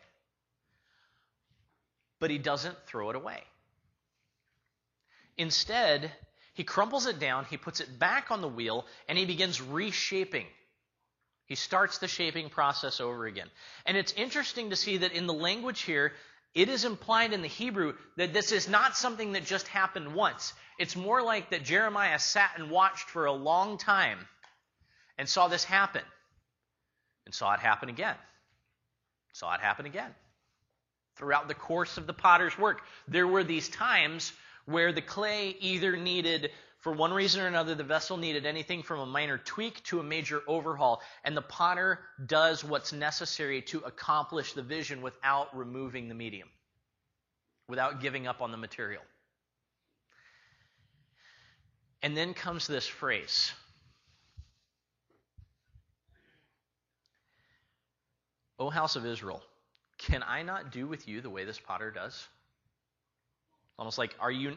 But 2.23 2.31
he 2.31 2.37
doesn't 2.37 2.77
throw 2.87 3.09
it 3.09 3.17
away. 3.17 3.43
Instead, 5.37 6.09
he 6.53 6.63
crumples 6.63 7.05
it 7.05 7.19
down, 7.19 7.43
he 7.43 7.57
puts 7.57 7.81
it 7.81 7.99
back 7.99 8.31
on 8.31 8.39
the 8.39 8.47
wheel, 8.47 8.85
and 9.09 9.17
he 9.17 9.25
begins 9.25 9.61
reshaping. 9.61 10.45
He 11.47 11.55
starts 11.55 11.97
the 11.97 12.07
shaping 12.07 12.47
process 12.47 13.01
over 13.01 13.25
again. 13.25 13.49
And 13.85 13.97
it's 13.97 14.13
interesting 14.13 14.69
to 14.69 14.77
see 14.77 14.99
that 14.99 15.11
in 15.11 15.27
the 15.27 15.33
language 15.33 15.81
here, 15.81 16.13
it 16.55 16.69
is 16.69 16.85
implied 16.85 17.33
in 17.33 17.41
the 17.41 17.49
Hebrew 17.49 17.93
that 18.15 18.31
this 18.31 18.53
is 18.53 18.69
not 18.69 18.95
something 18.95 19.33
that 19.33 19.43
just 19.43 19.67
happened 19.67 20.15
once. 20.15 20.53
It's 20.79 20.95
more 20.95 21.21
like 21.21 21.49
that 21.49 21.65
Jeremiah 21.65 22.19
sat 22.19 22.51
and 22.57 22.71
watched 22.71 23.09
for 23.09 23.25
a 23.25 23.33
long 23.33 23.77
time 23.77 24.19
and 25.17 25.27
saw 25.27 25.49
this 25.49 25.65
happen 25.65 26.03
and 27.25 27.35
saw 27.35 27.53
it 27.53 27.59
happen 27.59 27.89
again. 27.89 28.15
Saw 29.33 29.53
it 29.55 29.59
happen 29.59 29.85
again. 29.85 30.15
Throughout 31.15 31.47
the 31.47 31.53
course 31.53 31.97
of 31.97 32.07
the 32.07 32.13
potter's 32.13 32.57
work, 32.57 32.81
there 33.07 33.27
were 33.27 33.43
these 33.43 33.69
times 33.69 34.33
where 34.65 34.91
the 34.91 35.01
clay 35.01 35.55
either 35.59 35.95
needed, 35.95 36.51
for 36.79 36.91
one 36.91 37.13
reason 37.13 37.41
or 37.41 37.47
another, 37.47 37.75
the 37.75 37.83
vessel 37.83 38.17
needed 38.17 38.45
anything 38.45 38.81
from 38.81 38.99
a 38.99 39.05
minor 39.05 39.37
tweak 39.37 39.83
to 39.83 39.99
a 39.99 40.03
major 40.03 40.41
overhaul. 40.47 41.01
And 41.23 41.37
the 41.37 41.41
potter 41.41 41.99
does 42.25 42.63
what's 42.63 42.93
necessary 42.93 43.61
to 43.63 43.79
accomplish 43.79 44.53
the 44.53 44.63
vision 44.63 45.01
without 45.01 45.55
removing 45.55 46.07
the 46.07 46.15
medium, 46.15 46.49
without 47.69 48.01
giving 48.01 48.25
up 48.25 48.41
on 48.41 48.51
the 48.51 48.57
material. 48.57 49.03
And 52.01 52.17
then 52.17 52.33
comes 52.33 52.67
this 52.67 52.87
phrase. 52.87 53.51
O 58.59 58.69
house 58.69 58.95
of 58.95 59.05
Israel, 59.05 59.41
can 60.07 60.23
I 60.23 60.43
not 60.43 60.71
do 60.71 60.87
with 60.87 61.07
you 61.07 61.21
the 61.21 61.29
way 61.29 61.45
this 61.45 61.59
potter 61.59 61.91
does? 61.91 62.27
Almost 63.77 63.97
like, 63.97 64.15
are 64.19 64.31
you, 64.31 64.55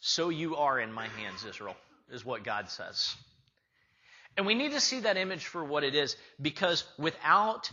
so 0.00 0.28
you 0.28 0.56
are 0.56 0.78
in 0.78 0.92
my 0.92 1.08
hands, 1.08 1.44
Israel, 1.44 1.76
is 2.10 2.24
what 2.24 2.44
God 2.44 2.68
says. 2.68 3.14
And 4.36 4.46
we 4.46 4.54
need 4.54 4.72
to 4.72 4.80
see 4.80 5.00
that 5.00 5.16
image 5.16 5.46
for 5.46 5.64
what 5.64 5.84
it 5.84 5.94
is 5.94 6.16
because 6.40 6.84
without 6.98 7.70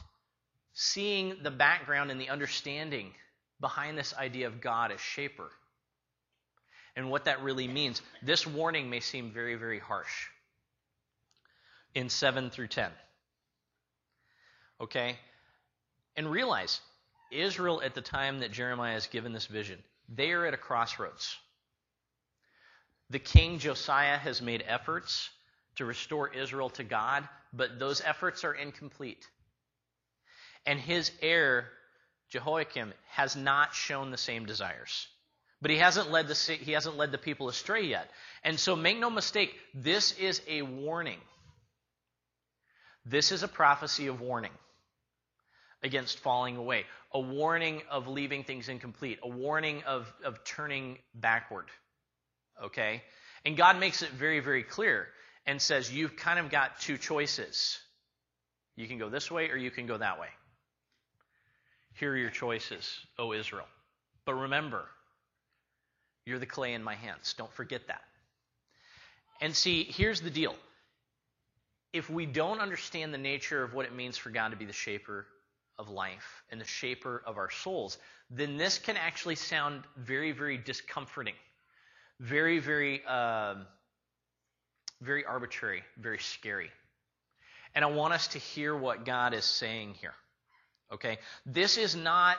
seeing 0.74 1.38
the 1.42 1.52
background 1.52 2.12
and 2.12 2.20
the 2.20 2.30
understanding 2.30 3.12
behind 3.60 3.98
this 3.98 4.14
idea 4.14 4.48
of 4.48 4.62
God 4.62 4.92
as 4.92 5.00
shaper 5.00 5.50
and 6.96 7.10
what 7.10 7.26
that 7.26 7.44
really 7.44 7.68
means, 7.68 8.02
this 8.22 8.46
warning 8.46 8.90
may 8.90 9.00
seem 9.00 9.32
very, 9.32 9.56
very 9.56 9.80
harsh 9.80 10.28
in 11.96 12.10
7 12.10 12.50
through 12.50 12.68
10. 12.68 12.92
Okay? 14.82 15.18
And 16.16 16.30
realize, 16.30 16.82
Israel 17.32 17.82
at 17.84 17.96
the 17.96 18.02
time 18.02 18.40
that 18.40 18.52
Jeremiah 18.52 18.96
is 18.96 19.08
given 19.08 19.34
this 19.34 19.48
vision, 19.48 19.80
they 20.08 20.32
are 20.32 20.46
at 20.46 20.54
a 20.54 20.58
crossroads. 20.58 21.38
The 23.10 23.20
king 23.20 23.60
Josiah 23.60 24.18
has 24.18 24.42
made 24.42 24.64
efforts 24.68 25.30
to 25.76 25.86
restore 25.86 26.34
Israel 26.34 26.70
to 26.72 26.84
God, 26.84 27.28
but 27.54 27.80
those 27.80 28.02
efforts 28.02 28.44
are 28.44 28.54
incomplete. 28.54 29.26
And 30.66 30.80
his 30.80 31.12
heir, 31.22 31.70
Jehoiakim, 32.30 32.94
has 33.12 33.36
not 33.36 33.74
shown 33.74 34.12
the 34.12 34.18
same 34.18 34.46
desires. 34.46 35.08
But 35.62 35.72
he 35.72 35.78
hasn't 35.78 36.12
led 36.12 36.28
the 36.28 36.36
he 36.36 36.72
hasn't 36.72 36.98
led 36.98 37.12
the 37.12 37.18
people 37.18 37.50
astray 37.50 37.86
yet. 37.86 38.10
And 38.44 38.60
so 38.60 38.76
make 38.76 38.98
no 38.98 39.10
mistake, 39.10 39.54
this 39.74 40.14
is 40.14 40.42
a 40.48 40.62
warning. 40.62 41.20
This 43.06 43.32
is 43.32 43.44
a 43.44 43.48
prophecy 43.48 44.08
of 44.08 44.22
warning 44.22 44.52
against 45.82 46.20
falling 46.20 46.58
away, 46.58 46.86
a 47.12 47.20
warning 47.20 47.82
of 47.90 48.08
leaving 48.08 48.44
things 48.44 48.70
incomplete, 48.70 49.20
a 49.24 49.30
warning 49.30 49.84
of, 49.84 50.12
of 50.24 50.44
turning 50.44 50.98
backward. 51.14 51.66
Okay? 52.64 53.02
And 53.46 53.58
God 53.58 53.80
makes 53.80 54.02
it 54.02 54.10
very, 54.10 54.40
very 54.40 54.64
clear 54.64 55.08
and 55.46 55.62
says, 55.62 55.92
You've 55.92 56.16
kind 56.16 56.40
of 56.40 56.50
got 56.50 56.80
two 56.80 56.98
choices. 56.98 57.80
You 58.76 58.88
can 58.88 58.98
go 58.98 59.10
this 59.10 59.30
way 59.32 59.50
or 59.50 59.58
you 59.58 59.72
can 59.72 59.88
go 59.88 59.98
that 59.98 60.20
way. 60.20 60.28
Here 61.96 62.12
are 62.12 62.18
your 62.18 62.30
choices, 62.30 62.98
O 63.18 63.34
Israel. 63.34 63.68
But 64.26 64.36
remember, 64.36 64.86
you're 66.26 66.40
the 66.40 66.46
clay 66.46 66.74
in 66.74 66.84
my 66.84 66.96
hands. 66.96 67.34
Don't 67.38 67.52
forget 67.54 67.88
that. 67.88 68.02
And 69.42 69.56
see, 69.56 69.84
here's 69.84 70.22
the 70.22 70.30
deal. 70.30 70.56
If 71.92 72.10
we 72.10 72.26
don't 72.26 72.60
understand 72.60 73.14
the 73.14 73.18
nature 73.18 73.64
of 73.64 73.74
what 73.74 73.86
it 73.86 73.96
means 73.96 74.16
for 74.18 74.30
God 74.30 74.50
to 74.50 74.58
be 74.58 74.66
the 74.66 74.74
shaper 74.74 75.26
of 75.80 75.90
life 75.90 76.44
and 76.52 76.62
the 76.62 76.66
shaper 76.66 77.24
of 77.26 77.38
our 77.38 77.50
souls, 77.50 77.98
then 78.30 78.58
this 78.58 78.78
can 78.78 78.98
actually 78.98 79.36
sound 79.36 79.84
very, 79.98 80.34
very 80.34 80.58
discomforting, 80.58 81.34
very, 82.20 82.60
very, 82.60 83.02
uh, 83.08 83.56
very 85.02 85.26
arbitrary, 85.26 85.82
very 85.98 86.20
scary. 86.20 86.70
And 87.74 87.86
I 87.86 87.88
want 87.88 88.14
us 88.14 88.28
to 88.30 88.40
hear 88.40 88.76
what 88.76 89.06
God 89.06 89.34
is 89.34 89.46
saying 89.46 89.96
here. 90.02 90.14
Okay? 90.92 91.18
This 91.46 91.78
is 91.78 91.96
not 91.96 92.38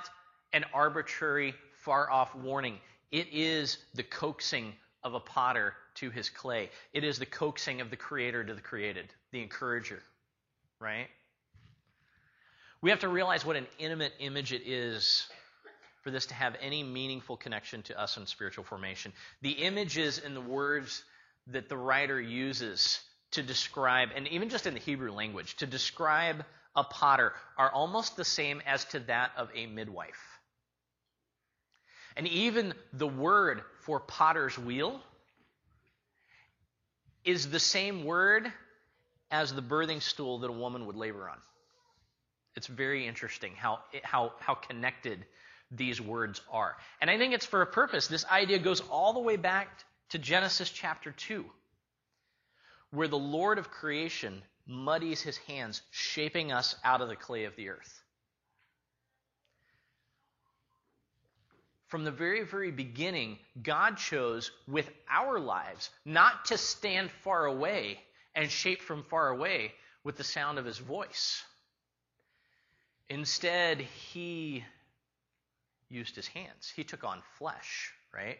an 0.52 0.64
arbitrary, 0.74 1.54
far 1.82 2.10
off 2.10 2.34
warning. 2.34 2.78
It 3.10 3.28
is 3.32 3.78
the 3.94 4.02
coaxing 4.02 4.74
of 5.02 5.14
a 5.14 5.20
potter 5.20 5.74
to 5.94 6.10
his 6.10 6.28
clay. 6.28 6.68
It 6.92 7.04
is 7.04 7.18
the 7.18 7.26
coaxing 7.26 7.80
of 7.80 7.90
the 7.90 7.96
creator 7.96 8.44
to 8.44 8.54
the 8.54 8.60
created, 8.60 9.06
the 9.32 9.40
encourager, 9.40 10.02
right? 10.78 11.08
We 12.82 12.90
have 12.90 13.00
to 13.00 13.08
realize 13.08 13.44
what 13.44 13.56
an 13.56 13.66
intimate 13.78 14.12
image 14.20 14.52
it 14.52 14.62
is 14.66 15.26
for 16.02 16.10
this 16.10 16.26
to 16.26 16.34
have 16.34 16.56
any 16.60 16.82
meaningful 16.82 17.36
connection 17.36 17.82
to 17.82 18.00
us 18.00 18.16
in 18.16 18.26
spiritual 18.26 18.64
formation. 18.64 19.12
The 19.42 19.50
images 19.50 20.18
and 20.18 20.34
the 20.34 20.40
words 20.40 21.04
that 21.48 21.68
the 21.68 21.76
writer 21.76 22.20
uses 22.20 23.00
to 23.32 23.42
describe, 23.42 24.10
and 24.16 24.26
even 24.28 24.48
just 24.48 24.66
in 24.66 24.74
the 24.74 24.80
Hebrew 24.80 25.12
language, 25.12 25.56
to 25.56 25.66
describe 25.66 26.44
a 26.74 26.84
potter 26.84 27.32
are 27.58 27.70
almost 27.70 28.16
the 28.16 28.24
same 28.24 28.62
as 28.66 28.84
to 28.86 29.00
that 29.00 29.32
of 29.36 29.50
a 29.54 29.66
midwife. 29.66 30.40
And 32.16 32.26
even 32.28 32.74
the 32.92 33.06
word 33.06 33.62
for 33.82 34.00
potter's 34.00 34.58
wheel 34.58 35.00
is 37.24 37.50
the 37.50 37.60
same 37.60 38.04
word 38.04 38.50
as 39.30 39.52
the 39.52 39.62
birthing 39.62 40.02
stool 40.02 40.38
that 40.40 40.50
a 40.50 40.52
woman 40.52 40.86
would 40.86 40.96
labor 40.96 41.28
on. 41.28 41.36
It's 42.56 42.66
very 42.66 43.06
interesting 43.06 43.52
how, 43.54 43.80
how, 44.02 44.32
how 44.40 44.54
connected 44.54 45.24
these 45.70 46.00
words 46.00 46.40
are. 46.50 46.76
And 47.00 47.10
I 47.10 47.16
think 47.16 47.34
it's 47.34 47.46
for 47.46 47.62
a 47.62 47.66
purpose. 47.66 48.08
This 48.08 48.24
idea 48.26 48.58
goes 48.58 48.80
all 48.90 49.12
the 49.12 49.20
way 49.20 49.36
back 49.36 49.68
to 50.10 50.18
Genesis 50.18 50.70
chapter 50.70 51.12
2, 51.12 51.44
where 52.90 53.08
the 53.08 53.18
Lord 53.18 53.58
of 53.58 53.70
creation 53.70 54.42
muddies 54.66 55.20
his 55.20 55.36
hands, 55.38 55.82
shaping 55.90 56.52
us 56.52 56.76
out 56.84 57.00
of 57.00 57.08
the 57.08 57.16
clay 57.16 57.44
of 57.44 57.56
the 57.56 57.68
earth. 57.68 58.02
From 61.88 62.04
the 62.04 62.12
very, 62.12 62.44
very 62.44 62.70
beginning, 62.70 63.38
God 63.60 63.96
chose 63.96 64.52
with 64.68 64.88
our 65.10 65.40
lives 65.40 65.90
not 66.04 66.44
to 66.46 66.58
stand 66.58 67.10
far 67.24 67.46
away 67.46 67.98
and 68.34 68.48
shape 68.50 68.80
from 68.82 69.02
far 69.02 69.28
away 69.28 69.72
with 70.04 70.16
the 70.16 70.24
sound 70.24 70.58
of 70.58 70.64
his 70.64 70.78
voice. 70.78 71.42
Instead, 73.10 73.80
he 73.80 74.64
used 75.88 76.14
his 76.14 76.28
hands. 76.28 76.72
He 76.74 76.84
took 76.84 77.02
on 77.02 77.20
flesh, 77.38 77.92
right? 78.14 78.38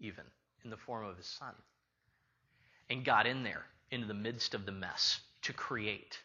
Even 0.00 0.24
in 0.64 0.70
the 0.70 0.76
form 0.76 1.06
of 1.06 1.16
his 1.16 1.26
son. 1.26 1.54
And 2.90 3.04
got 3.04 3.28
in 3.28 3.44
there 3.44 3.64
into 3.92 4.08
the 4.08 4.14
midst 4.14 4.54
of 4.54 4.66
the 4.66 4.72
mess 4.72 5.20
to 5.42 5.52
create 5.52 6.20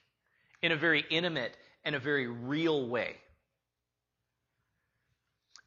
in 0.63 0.72
a 0.72 0.75
very 0.75 1.05
intimate 1.12 1.55
and 1.86 1.96
a 1.96 2.00
very 2.00 2.27
real 2.27 2.89
way. 2.89 3.15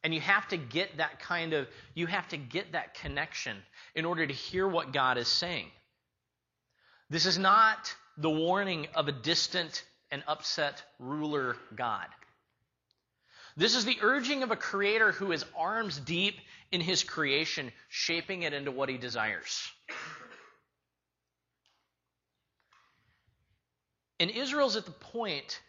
And 0.03 0.13
you 0.13 0.19
have 0.19 0.47
to 0.49 0.57
get 0.57 0.97
that 0.97 1.19
kind 1.19 1.53
of, 1.53 1.67
you 1.93 2.07
have 2.07 2.27
to 2.29 2.37
get 2.37 2.73
that 2.73 2.95
connection 2.95 3.55
in 3.95 4.03
order 4.03 4.27
to 4.27 4.33
hear 4.33 4.67
what 4.67 4.91
God 4.91 5.17
is 5.17 5.29
saying. 5.29 5.67
This 7.09 7.25
is 7.25 7.37
not 7.37 7.95
the 8.17 8.29
warning 8.29 8.87
of 8.95 9.07
a 9.07 9.11
distant 9.11 9.85
an 10.11 10.23
upset 10.27 10.83
ruler 10.99 11.55
God. 11.75 12.07
This 13.57 13.75
is 13.75 13.85
the 13.85 13.97
urging 14.01 14.43
of 14.43 14.51
a 14.51 14.55
creator 14.55 15.11
who 15.11 15.31
is 15.31 15.45
arms 15.57 15.97
deep 15.97 16.35
in 16.71 16.81
his 16.81 17.03
creation, 17.03 17.71
shaping 17.89 18.43
it 18.43 18.53
into 18.53 18.71
what 18.71 18.89
he 18.89 18.97
desires. 18.97 19.69
And 24.19 24.29
Israel's 24.29 24.75
at 24.75 24.85
the 24.85 24.91
point 24.91 25.59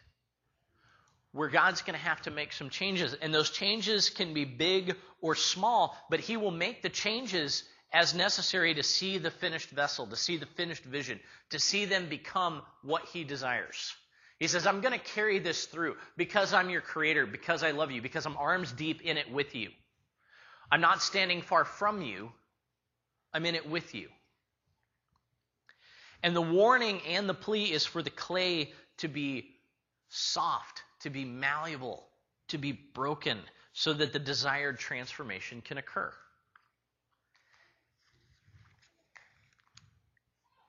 where 1.31 1.49
God's 1.49 1.81
going 1.81 1.97
to 1.97 2.05
have 2.05 2.21
to 2.21 2.31
make 2.31 2.53
some 2.53 2.69
changes. 2.69 3.15
And 3.15 3.33
those 3.33 3.49
changes 3.49 4.09
can 4.11 4.33
be 4.33 4.45
big 4.45 4.95
or 5.19 5.35
small, 5.35 5.97
but 6.09 6.19
he 6.19 6.37
will 6.37 6.51
make 6.51 6.83
the 6.83 6.89
changes 6.89 7.63
as 7.91 8.13
necessary 8.13 8.75
to 8.75 8.83
see 8.83 9.17
the 9.17 9.31
finished 9.31 9.71
vessel, 9.71 10.07
to 10.07 10.15
see 10.15 10.37
the 10.37 10.45
finished 10.45 10.83
vision, 10.83 11.19
to 11.49 11.59
see 11.59 11.85
them 11.85 12.07
become 12.09 12.61
what 12.83 13.05
he 13.05 13.23
desires. 13.23 13.93
He 14.43 14.49
says, 14.49 14.67
I'm 14.67 14.81
going 14.81 14.91
to 14.91 14.99
carry 14.99 15.39
this 15.39 15.67
through 15.67 15.95
because 16.17 16.51
I'm 16.51 16.69
your 16.69 16.81
creator, 16.81 17.25
because 17.25 17.63
I 17.63 17.71
love 17.71 17.91
you, 17.91 18.01
because 18.01 18.25
I'm 18.25 18.35
arms 18.35 18.73
deep 18.73 19.01
in 19.01 19.15
it 19.15 19.31
with 19.31 19.55
you. 19.55 19.69
I'm 20.69 20.81
not 20.81 21.01
standing 21.01 21.41
far 21.41 21.63
from 21.63 22.01
you, 22.01 22.29
I'm 23.33 23.45
in 23.45 23.55
it 23.55 23.69
with 23.69 23.95
you. 23.95 24.09
And 26.21 26.35
the 26.35 26.41
warning 26.41 26.99
and 27.07 27.29
the 27.29 27.33
plea 27.33 27.71
is 27.71 27.85
for 27.85 28.03
the 28.03 28.09
clay 28.09 28.73
to 28.97 29.07
be 29.07 29.45
soft, 30.09 30.83
to 31.03 31.09
be 31.09 31.23
malleable, 31.23 32.03
to 32.49 32.57
be 32.57 32.73
broken, 32.73 33.37
so 33.71 33.93
that 33.93 34.11
the 34.11 34.19
desired 34.19 34.77
transformation 34.77 35.61
can 35.61 35.77
occur. 35.77 36.11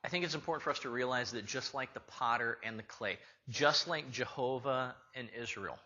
I 0.05 0.09
think 0.09 0.25
it's 0.25 0.35
important 0.35 0.63
for 0.63 0.71
us 0.71 0.81
to 0.81 0.91
realize 0.91 1.33
that 1.33 1.47
just 1.47 1.73
like 1.73 1.95
the 1.95 2.01
potter 2.01 2.59
and 2.63 2.79
the 2.79 2.83
clay, 2.83 3.17
just 3.49 3.89
like 3.89 4.13
Jehovah 4.13 4.95
and 5.15 5.29
Israel, 5.41 5.79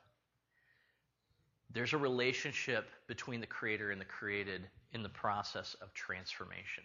there's 1.72 1.92
a 1.92 1.98
relationship 1.98 2.88
between 3.06 3.40
the 3.40 3.46
creator 3.46 3.92
and 3.92 4.00
the 4.00 4.04
created 4.04 4.62
in 4.92 5.04
the 5.04 5.08
process 5.08 5.76
of 5.80 5.94
transformation. 5.94 6.82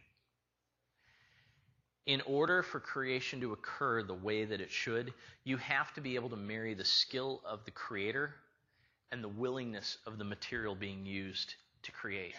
In 2.05 2.21
order 2.21 2.61
for 2.61 2.79
creation 2.79 3.39
to 3.41 3.53
occur 3.53 4.03
the 4.03 4.13
way 4.13 4.45
that 4.45 4.61
it 4.61 4.69
should, 4.69 5.11
you 5.43 5.57
have 5.57 5.91
to 5.95 6.01
be 6.01 6.15
able 6.15 6.29
to 6.29 6.35
marry 6.35 6.75
the 6.75 6.85
skill 6.85 7.41
of 7.45 7.65
the 7.65 7.71
creator 7.71 8.35
and 9.11 9.23
the 9.23 9.29
willingness 9.29 9.97
of 10.05 10.19
the 10.19 10.25
material 10.25 10.75
being 10.75 11.05
used 11.05 11.55
to 11.83 11.91
create. 11.91 12.35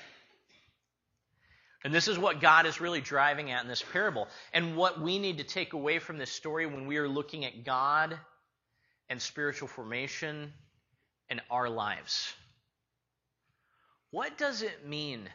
And 1.85 1.95
this 1.95 2.09
is 2.09 2.19
what 2.19 2.41
God 2.41 2.65
is 2.65 2.81
really 2.81 3.03
driving 3.03 3.51
at 3.51 3.63
in 3.63 3.69
this 3.69 3.85
parable. 3.93 4.27
And 4.55 4.75
what 4.75 5.01
we 5.01 5.19
need 5.19 5.39
to 5.39 5.45
take 5.45 5.75
away 5.75 5.99
from 5.99 6.17
this 6.17 6.31
story 6.31 6.65
when 6.67 6.87
we 6.87 6.97
are 6.97 7.09
looking 7.09 7.45
at 7.45 7.65
God 7.65 8.19
and 9.11 9.21
spiritual 9.21 9.69
formation 9.69 10.53
and 11.29 11.43
our 11.51 11.69
lives. 11.69 12.33
What 14.11 14.39
does 14.39 14.63
it 14.63 14.87
mean? 14.87 15.29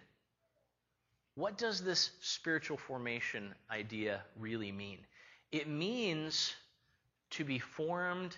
What 1.35 1.57
does 1.57 1.83
this 1.83 2.09
spiritual 2.21 2.77
formation 2.77 3.53
idea 3.69 4.21
really 4.37 4.71
mean? 4.71 4.99
It 5.51 5.67
means 5.67 6.55
to 7.31 7.43
be 7.43 7.59
formed 7.59 8.35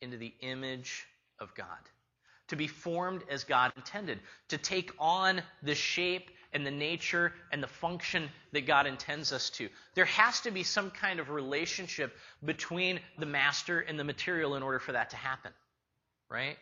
into 0.00 0.16
the 0.16 0.32
image 0.40 1.06
of 1.38 1.54
God, 1.54 1.66
to 2.48 2.56
be 2.56 2.66
formed 2.66 3.22
as 3.28 3.44
God 3.44 3.72
intended, 3.76 4.20
to 4.48 4.58
take 4.58 4.92
on 4.98 5.42
the 5.62 5.74
shape 5.74 6.30
and 6.52 6.66
the 6.66 6.70
nature 6.70 7.32
and 7.52 7.62
the 7.62 7.68
function 7.68 8.28
that 8.52 8.66
God 8.66 8.86
intends 8.86 9.32
us 9.32 9.50
to. 9.50 9.68
There 9.94 10.04
has 10.06 10.40
to 10.42 10.50
be 10.50 10.62
some 10.62 10.90
kind 10.90 11.20
of 11.20 11.30
relationship 11.30 12.16
between 12.44 13.00
the 13.18 13.26
master 13.26 13.80
and 13.80 13.98
the 13.98 14.04
material 14.04 14.56
in 14.56 14.62
order 14.62 14.78
for 14.78 14.92
that 14.92 15.10
to 15.10 15.16
happen, 15.16 15.52
right? 16.28 16.56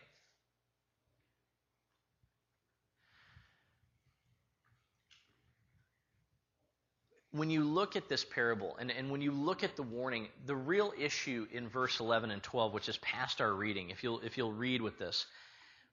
when 7.31 7.49
you 7.49 7.63
look 7.63 7.95
at 7.95 8.09
this 8.09 8.25
parable 8.25 8.75
and, 8.79 8.91
and 8.91 9.11
when 9.11 9.21
you 9.21 9.31
look 9.31 9.63
at 9.63 9.75
the 9.75 9.83
warning, 9.83 10.27
the 10.45 10.55
real 10.55 10.93
issue 10.97 11.47
in 11.51 11.69
verse 11.69 11.99
11 11.99 12.31
and 12.31 12.41
12, 12.41 12.73
which 12.73 12.89
is 12.89 12.97
past 12.97 13.39
our 13.39 13.53
reading, 13.53 13.91
if 13.91 14.03
you'll, 14.03 14.19
if 14.21 14.37
you'll 14.37 14.51
read 14.51 14.81
with 14.81 14.97
this, 14.97 15.25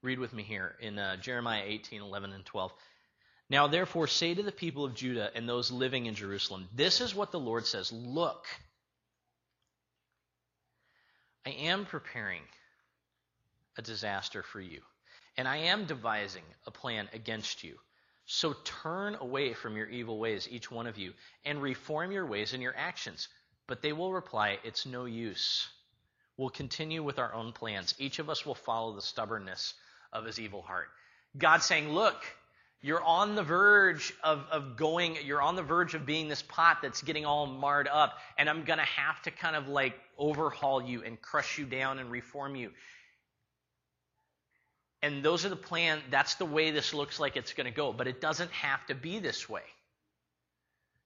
read 0.02 0.18
with 0.18 0.32
me 0.32 0.42
here 0.42 0.76
in 0.80 0.98
uh, 0.98 1.16
Jeremiah 1.16 1.62
18, 1.66 2.00
11, 2.00 2.32
and 2.32 2.44
12. 2.44 2.72
Now, 3.48 3.68
therefore, 3.68 4.08
say 4.08 4.34
to 4.34 4.42
the 4.42 4.52
people 4.52 4.84
of 4.84 4.94
Judah 4.94 5.30
and 5.34 5.48
those 5.48 5.70
living 5.70 6.06
in 6.06 6.14
Jerusalem, 6.14 6.68
This 6.74 7.00
is 7.00 7.14
what 7.14 7.30
the 7.30 7.38
Lord 7.38 7.66
says 7.66 7.92
Look, 7.92 8.46
I 11.46 11.50
am 11.50 11.86
preparing 11.86 12.42
a 13.78 13.82
disaster 13.82 14.42
for 14.42 14.60
you, 14.60 14.80
and 15.36 15.46
I 15.46 15.58
am 15.58 15.86
devising 15.86 16.42
a 16.66 16.72
plan 16.72 17.08
against 17.12 17.62
you. 17.62 17.78
So 18.24 18.56
turn 18.64 19.14
away 19.14 19.54
from 19.54 19.76
your 19.76 19.88
evil 19.88 20.18
ways, 20.18 20.48
each 20.50 20.68
one 20.68 20.88
of 20.88 20.98
you, 20.98 21.12
and 21.44 21.62
reform 21.62 22.10
your 22.10 22.26
ways 22.26 22.52
and 22.52 22.62
your 22.62 22.74
actions. 22.76 23.28
But 23.68 23.82
they 23.82 23.92
will 23.92 24.12
reply, 24.12 24.58
It's 24.64 24.86
no 24.86 25.04
use. 25.04 25.68
We'll 26.36 26.50
continue 26.50 27.02
with 27.04 27.20
our 27.20 27.32
own 27.32 27.52
plans. 27.52 27.94
Each 27.98 28.18
of 28.18 28.28
us 28.28 28.44
will 28.44 28.56
follow 28.56 28.94
the 28.94 29.02
stubbornness 29.02 29.74
of 30.12 30.24
his 30.24 30.40
evil 30.40 30.62
heart. 30.62 30.88
God 31.38 31.62
saying, 31.62 31.90
Look, 31.90 32.24
you're 32.82 33.02
on 33.02 33.34
the 33.34 33.42
verge 33.42 34.14
of, 34.22 34.44
of 34.50 34.76
going, 34.76 35.16
you're 35.24 35.42
on 35.42 35.56
the 35.56 35.62
verge 35.62 35.94
of 35.94 36.06
being 36.06 36.28
this 36.28 36.42
pot 36.42 36.78
that's 36.82 37.02
getting 37.02 37.24
all 37.24 37.46
marred 37.46 37.88
up, 37.88 38.18
and 38.38 38.48
I'm 38.48 38.64
going 38.64 38.78
to 38.78 38.84
have 38.84 39.20
to 39.22 39.30
kind 39.30 39.56
of 39.56 39.68
like 39.68 39.94
overhaul 40.18 40.82
you 40.82 41.02
and 41.02 41.20
crush 41.20 41.58
you 41.58 41.64
down 41.64 41.98
and 41.98 42.10
reform 42.10 42.54
you. 42.54 42.70
And 45.02 45.22
those 45.22 45.44
are 45.44 45.48
the 45.48 45.56
plan, 45.56 46.00
that's 46.10 46.34
the 46.34 46.44
way 46.44 46.70
this 46.70 46.94
looks 46.94 47.20
like 47.20 47.36
it's 47.36 47.52
going 47.52 47.66
to 47.66 47.74
go, 47.74 47.92
but 47.92 48.06
it 48.06 48.20
doesn't 48.20 48.50
have 48.50 48.84
to 48.86 48.94
be 48.94 49.18
this 49.18 49.48
way. 49.48 49.62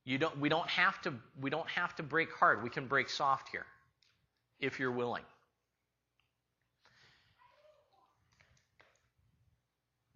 You 0.05 0.19
don't, 0.19 0.39
we, 0.39 0.49
don't 0.49 0.69
have 0.69 1.01
to, 1.03 1.15
we 1.41 1.51
don't 1.51 1.69
have 1.71 1.95
to 1.97 2.03
break 2.03 2.33
hard. 2.33 2.63
We 2.63 2.71
can 2.71 2.87
break 2.87 3.11
soft 3.11 3.49
here 3.51 3.67
if 4.59 4.79
you're 4.79 4.91
willing. 4.91 5.23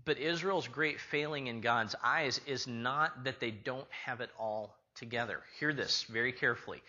But 0.05 0.19
Israel's 0.19 0.69
great 0.69 1.01
failing 1.01 1.47
in 1.47 1.61
God's 1.61 1.95
eyes 2.03 2.41
is 2.47 2.67
not 2.67 3.25
that 3.25 3.41
they 3.41 3.51
don't 3.51 3.91
have 4.05 4.21
it 4.21 4.31
all 4.39 4.77
together. 4.97 5.41
Hear 5.59 5.73
this 5.73 6.05
very 6.05 6.33
carefully. 6.33 6.83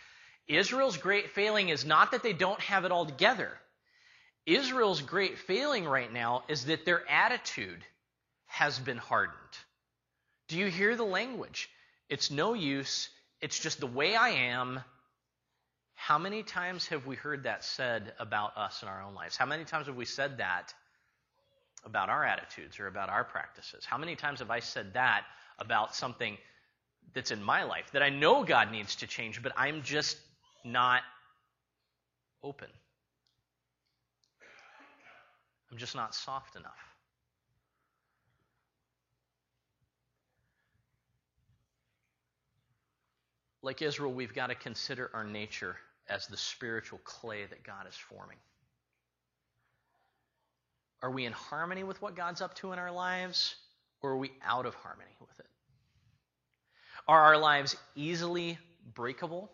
Israel's 0.48 0.98
great 0.98 1.32
failing 1.32 1.70
is 1.70 1.86
not 1.86 2.12
that 2.12 2.24
they 2.24 2.34
don't 2.34 2.60
have 2.62 2.86
it 2.86 2.92
all 2.92 3.06
together. 3.06 3.52
Israel's 4.46 5.02
great 5.02 5.40
failing 5.40 5.86
right 5.86 6.12
now 6.12 6.44
is 6.48 6.66
that 6.66 6.86
their 6.86 7.10
attitude 7.10 7.84
has 8.46 8.78
been 8.78 8.98
hardened. 8.98 9.40
Do 10.48 10.58
you 10.58 10.68
hear 10.68 10.96
the 10.96 11.04
language? 11.04 11.70
It's 12.10 12.30
no 12.30 12.54
use. 12.54 13.10
It's 13.42 13.60
just 13.60 13.80
the 13.80 13.88
way 13.88 14.16
I 14.16 14.30
am. 14.30 14.82
How 15.96 16.20
many 16.20 16.44
times 16.44 16.86
have 16.88 17.08
we 17.08 17.16
heard 17.16 17.44
that 17.44 17.64
said 17.64 18.14
about 18.20 18.56
us 18.58 18.84
in 18.84 18.88
our 18.88 19.02
own 19.02 19.16
lives? 19.16 19.38
How 19.38 19.48
many 19.48 19.64
times 19.64 19.88
have 19.88 19.96
we 19.96 20.06
said 20.06 20.38
that 20.38 20.74
about 21.86 22.10
our 22.10 22.24
attitudes 22.26 22.80
or 22.80 22.88
about 22.88 23.10
our 23.10 23.24
practices? 23.24 23.86
How 23.86 23.98
many 23.98 24.16
times 24.16 24.40
have 24.40 24.52
I 24.52 24.60
said 24.60 24.94
that 24.94 25.24
about 25.60 25.96
something 25.96 26.38
that's 27.14 27.32
in 27.32 27.42
my 27.42 27.64
life 27.64 27.92
that 27.94 28.04
I 28.04 28.10
know 28.10 28.44
God 28.44 28.72
needs 28.72 28.96
to 28.98 29.08
change, 29.08 29.42
but 29.42 29.54
I'm 29.56 29.84
just 29.84 30.18
not 30.64 31.02
open? 32.44 32.68
I'm 35.72 35.78
just 35.78 35.96
not 35.96 36.16
soft 36.16 36.56
enough. 36.56 36.72
Like 43.62 43.82
Israel, 43.82 44.14
we've 44.14 44.34
got 44.34 44.48
to 44.48 44.56
consider 44.56 45.10
our 45.14 45.24
nature 45.24 45.76
as 46.08 46.28
the 46.28 46.38
spiritual 46.38 47.00
clay 47.04 47.46
that 47.46 47.64
God 47.64 47.88
is 47.90 47.96
forming. 47.96 48.38
Are 51.02 51.12
we 51.12 51.26
in 51.26 51.34
harmony 51.34 51.84
with 51.84 52.02
what 52.02 52.16
God's 52.16 52.42
up 52.42 52.56
to 52.56 52.72
in 52.72 52.80
our 52.80 52.92
lives, 52.92 53.56
or 54.02 54.12
are 54.12 54.18
we 54.18 54.32
out 54.44 54.66
of 54.66 54.76
harmony 54.76 55.12
with 55.20 55.40
it? 55.40 55.48
Are 57.08 57.22
our 57.22 57.38
lives 57.38 57.76
easily 57.96 58.58
breakable? 58.94 59.52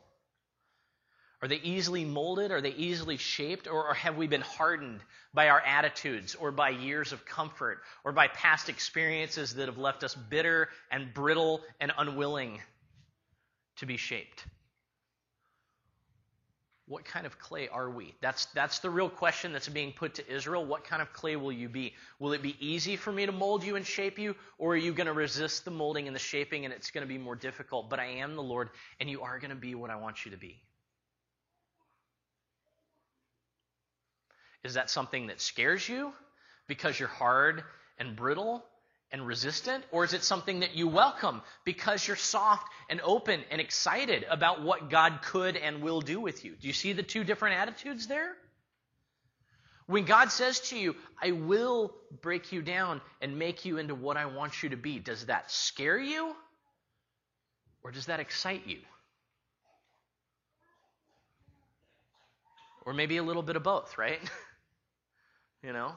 Are 1.42 1.48
they 1.48 1.58
easily 1.58 2.06
molded? 2.06 2.52
Are 2.52 2.62
they 2.62 2.74
easily 2.74 3.18
shaped? 3.18 3.68
Or 3.68 3.94
have 3.96 4.16
we 4.16 4.28
been 4.28 4.42
hardened 4.42 5.02
by 5.34 5.50
our 5.50 5.60
attitudes 5.60 6.36
or 6.36 6.52
by 6.52 6.70
years 6.70 7.14
of 7.14 7.26
comfort 7.26 7.82
or 8.04 8.12
by 8.12 8.28
past 8.28 8.70
experiences 8.70 9.56
that 9.56 9.68
have 9.68 9.80
left 9.80 10.04
us 10.04 10.14
bitter 10.14 10.70
and 10.92 11.14
brittle 11.14 11.62
and 11.80 11.92
unwilling 11.98 12.62
to 13.78 13.88
be 13.88 13.98
shaped? 13.98 14.46
What 16.92 17.06
kind 17.06 17.26
of 17.26 17.40
clay 17.40 17.70
are 17.70 17.90
we? 17.90 18.14
That's, 18.20 18.48
that's 18.48 18.80
the 18.80 18.90
real 18.90 19.08
question 19.10 19.54
that's 19.54 19.70
being 19.70 19.94
put 19.94 20.16
to 20.16 20.30
Israel. 20.30 20.66
What 20.66 20.84
kind 20.84 21.02
of 21.02 21.14
clay 21.14 21.38
will 21.38 21.54
you 21.54 21.70
be? 21.70 21.94
Will 22.20 22.34
it 22.34 22.42
be 22.42 22.58
easy 22.60 22.98
for 22.98 23.14
me 23.14 23.26
to 23.26 23.32
mold 23.32 23.64
you 23.64 23.78
and 23.78 23.86
shape 23.88 24.20
you? 24.20 24.36
Or 24.58 24.74
are 24.74 24.78
you 24.78 24.94
going 24.94 25.08
to 25.08 25.14
resist 25.14 25.64
the 25.64 25.72
molding 25.72 26.08
and 26.08 26.14
the 26.14 26.20
shaping 26.20 26.66
and 26.66 26.74
it's 26.74 26.92
going 26.92 27.04
to 27.04 27.08
be 27.08 27.18
more 27.18 27.38
difficult? 27.38 27.90
But 27.90 28.02
I 28.02 28.08
am 28.08 28.36
the 28.36 28.44
Lord 28.44 28.72
and 29.00 29.10
you 29.10 29.22
are 29.22 29.40
going 29.40 29.52
to 29.52 29.56
be 29.56 29.74
what 29.74 29.90
I 29.90 29.96
want 29.96 30.26
you 30.26 30.32
to 30.32 30.38
be. 30.38 30.62
Is 34.66 34.74
that 34.74 34.90
something 34.90 35.28
that 35.28 35.40
scares 35.40 35.88
you 35.88 36.12
because 36.68 37.00
you're 37.00 37.08
hard 37.08 37.64
and 38.00 38.18
brittle 38.18 38.66
and 39.12 39.26
resistant? 39.26 39.84
Or 39.92 40.04
is 40.04 40.14
it 40.14 40.24
something 40.24 40.62
that 40.62 40.76
you 40.76 40.88
welcome 40.88 41.42
because 41.66 42.08
you're 42.08 42.18
soft 42.18 42.68
and 42.90 43.02
open 43.04 43.42
and 43.52 43.60
excited 43.60 44.26
about 44.30 44.64
what 44.64 44.90
God 44.90 45.22
could 45.24 45.58
and 45.58 45.82
will 45.82 46.02
do 46.02 46.20
with 46.20 46.46
you? 46.46 46.56
Do 46.60 46.68
you 46.68 46.74
see 46.74 46.94
the 46.94 47.04
two 47.04 47.24
different 47.24 47.58
attitudes 47.58 48.08
there? 48.08 48.32
When 49.88 50.06
God 50.06 50.32
says 50.32 50.60
to 50.70 50.78
you, 50.78 50.96
I 51.22 51.32
will 51.32 51.94
break 52.22 52.52
you 52.54 52.62
down 52.62 53.02
and 53.22 53.38
make 53.38 53.66
you 53.66 53.78
into 53.78 53.94
what 53.94 54.16
I 54.16 54.26
want 54.26 54.64
you 54.64 54.70
to 54.70 54.78
be, 54.78 55.00
does 55.00 55.26
that 55.26 55.52
scare 55.52 56.00
you? 56.00 56.34
Or 57.84 57.92
does 57.92 58.06
that 58.06 58.20
excite 58.20 58.68
you? 58.68 58.80
Or 62.86 62.94
maybe 62.94 63.18
a 63.18 63.24
little 63.24 63.44
bit 63.44 63.56
of 63.56 63.64
both, 63.64 63.98
right? 63.98 64.20
you 65.64 65.74
know? 65.74 65.94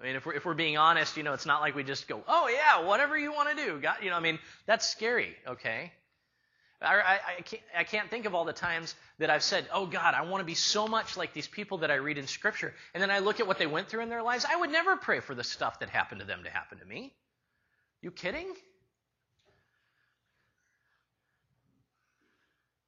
I 0.00 0.04
mean, 0.04 0.16
if 0.16 0.26
we're, 0.26 0.34
if 0.34 0.44
we're 0.44 0.54
being 0.54 0.76
honest, 0.76 1.16
you 1.16 1.22
know, 1.22 1.32
it's 1.32 1.46
not 1.46 1.60
like 1.60 1.74
we 1.74 1.82
just 1.82 2.06
go, 2.06 2.22
oh, 2.28 2.48
yeah, 2.48 2.86
whatever 2.86 3.18
you 3.18 3.32
want 3.32 3.56
to 3.56 3.64
do. 3.64 3.80
God, 3.80 3.96
you 4.02 4.10
know, 4.10 4.16
I 4.16 4.20
mean, 4.20 4.38
that's 4.66 4.86
scary, 4.86 5.34
okay? 5.46 5.92
I, 6.80 6.94
I, 6.94 7.18
I, 7.38 7.40
can't, 7.42 7.62
I 7.76 7.84
can't 7.84 8.08
think 8.08 8.24
of 8.24 8.34
all 8.34 8.44
the 8.44 8.52
times 8.52 8.94
that 9.18 9.30
I've 9.30 9.42
said, 9.42 9.66
oh, 9.72 9.86
God, 9.86 10.14
I 10.14 10.22
want 10.22 10.40
to 10.40 10.44
be 10.44 10.54
so 10.54 10.86
much 10.86 11.16
like 11.16 11.32
these 11.32 11.48
people 11.48 11.78
that 11.78 11.90
I 11.90 11.96
read 11.96 12.18
in 12.18 12.28
Scripture. 12.28 12.72
And 12.94 13.02
then 13.02 13.10
I 13.10 13.18
look 13.18 13.40
at 13.40 13.48
what 13.48 13.58
they 13.58 13.66
went 13.66 13.88
through 13.88 14.02
in 14.02 14.08
their 14.08 14.22
lives. 14.22 14.46
I 14.48 14.54
would 14.54 14.70
never 14.70 14.96
pray 14.96 15.18
for 15.18 15.34
the 15.34 15.42
stuff 15.42 15.80
that 15.80 15.88
happened 15.88 16.20
to 16.20 16.26
them 16.26 16.44
to 16.44 16.50
happen 16.50 16.78
to 16.78 16.84
me. 16.84 17.12
You 18.00 18.12
kidding? 18.12 18.46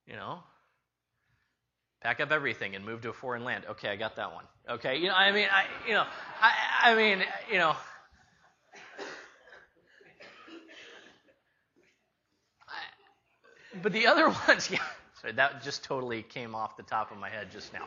You 0.07 0.15
know, 0.15 0.41
pack 2.01 2.21
up 2.21 2.31
everything 2.33 2.75
and 2.75 2.85
move 2.85 3.03
to 3.03 3.11
a 3.11 3.13
foreign 3.13 3.45
land. 3.45 3.65
Okay, 3.71 3.89
I 3.89 3.97
got 3.97 4.17
that 4.17 4.33
one. 4.33 4.45
Okay, 4.69 4.97
you 4.97 5.09
know, 5.09 5.15
I 5.15 5.33
mean, 5.33 5.49
I, 5.51 5.65
you 5.87 5.95
know, 5.95 6.05
I, 6.41 6.53
I 6.91 6.95
mean, 6.95 7.23
you 7.51 7.59
know. 7.59 7.75
but 13.83 13.93
the 13.93 14.07
other 14.07 14.29
ones, 14.49 14.71
yeah, 14.71 14.79
sorry, 15.21 15.35
that 15.35 15.63
just 15.63 15.85
totally 15.85 16.23
came 16.23 16.55
off 16.55 16.77
the 16.77 16.83
top 16.83 17.11
of 17.11 17.19
my 17.19 17.29
head 17.29 17.51
just 17.51 17.73
now. 17.73 17.87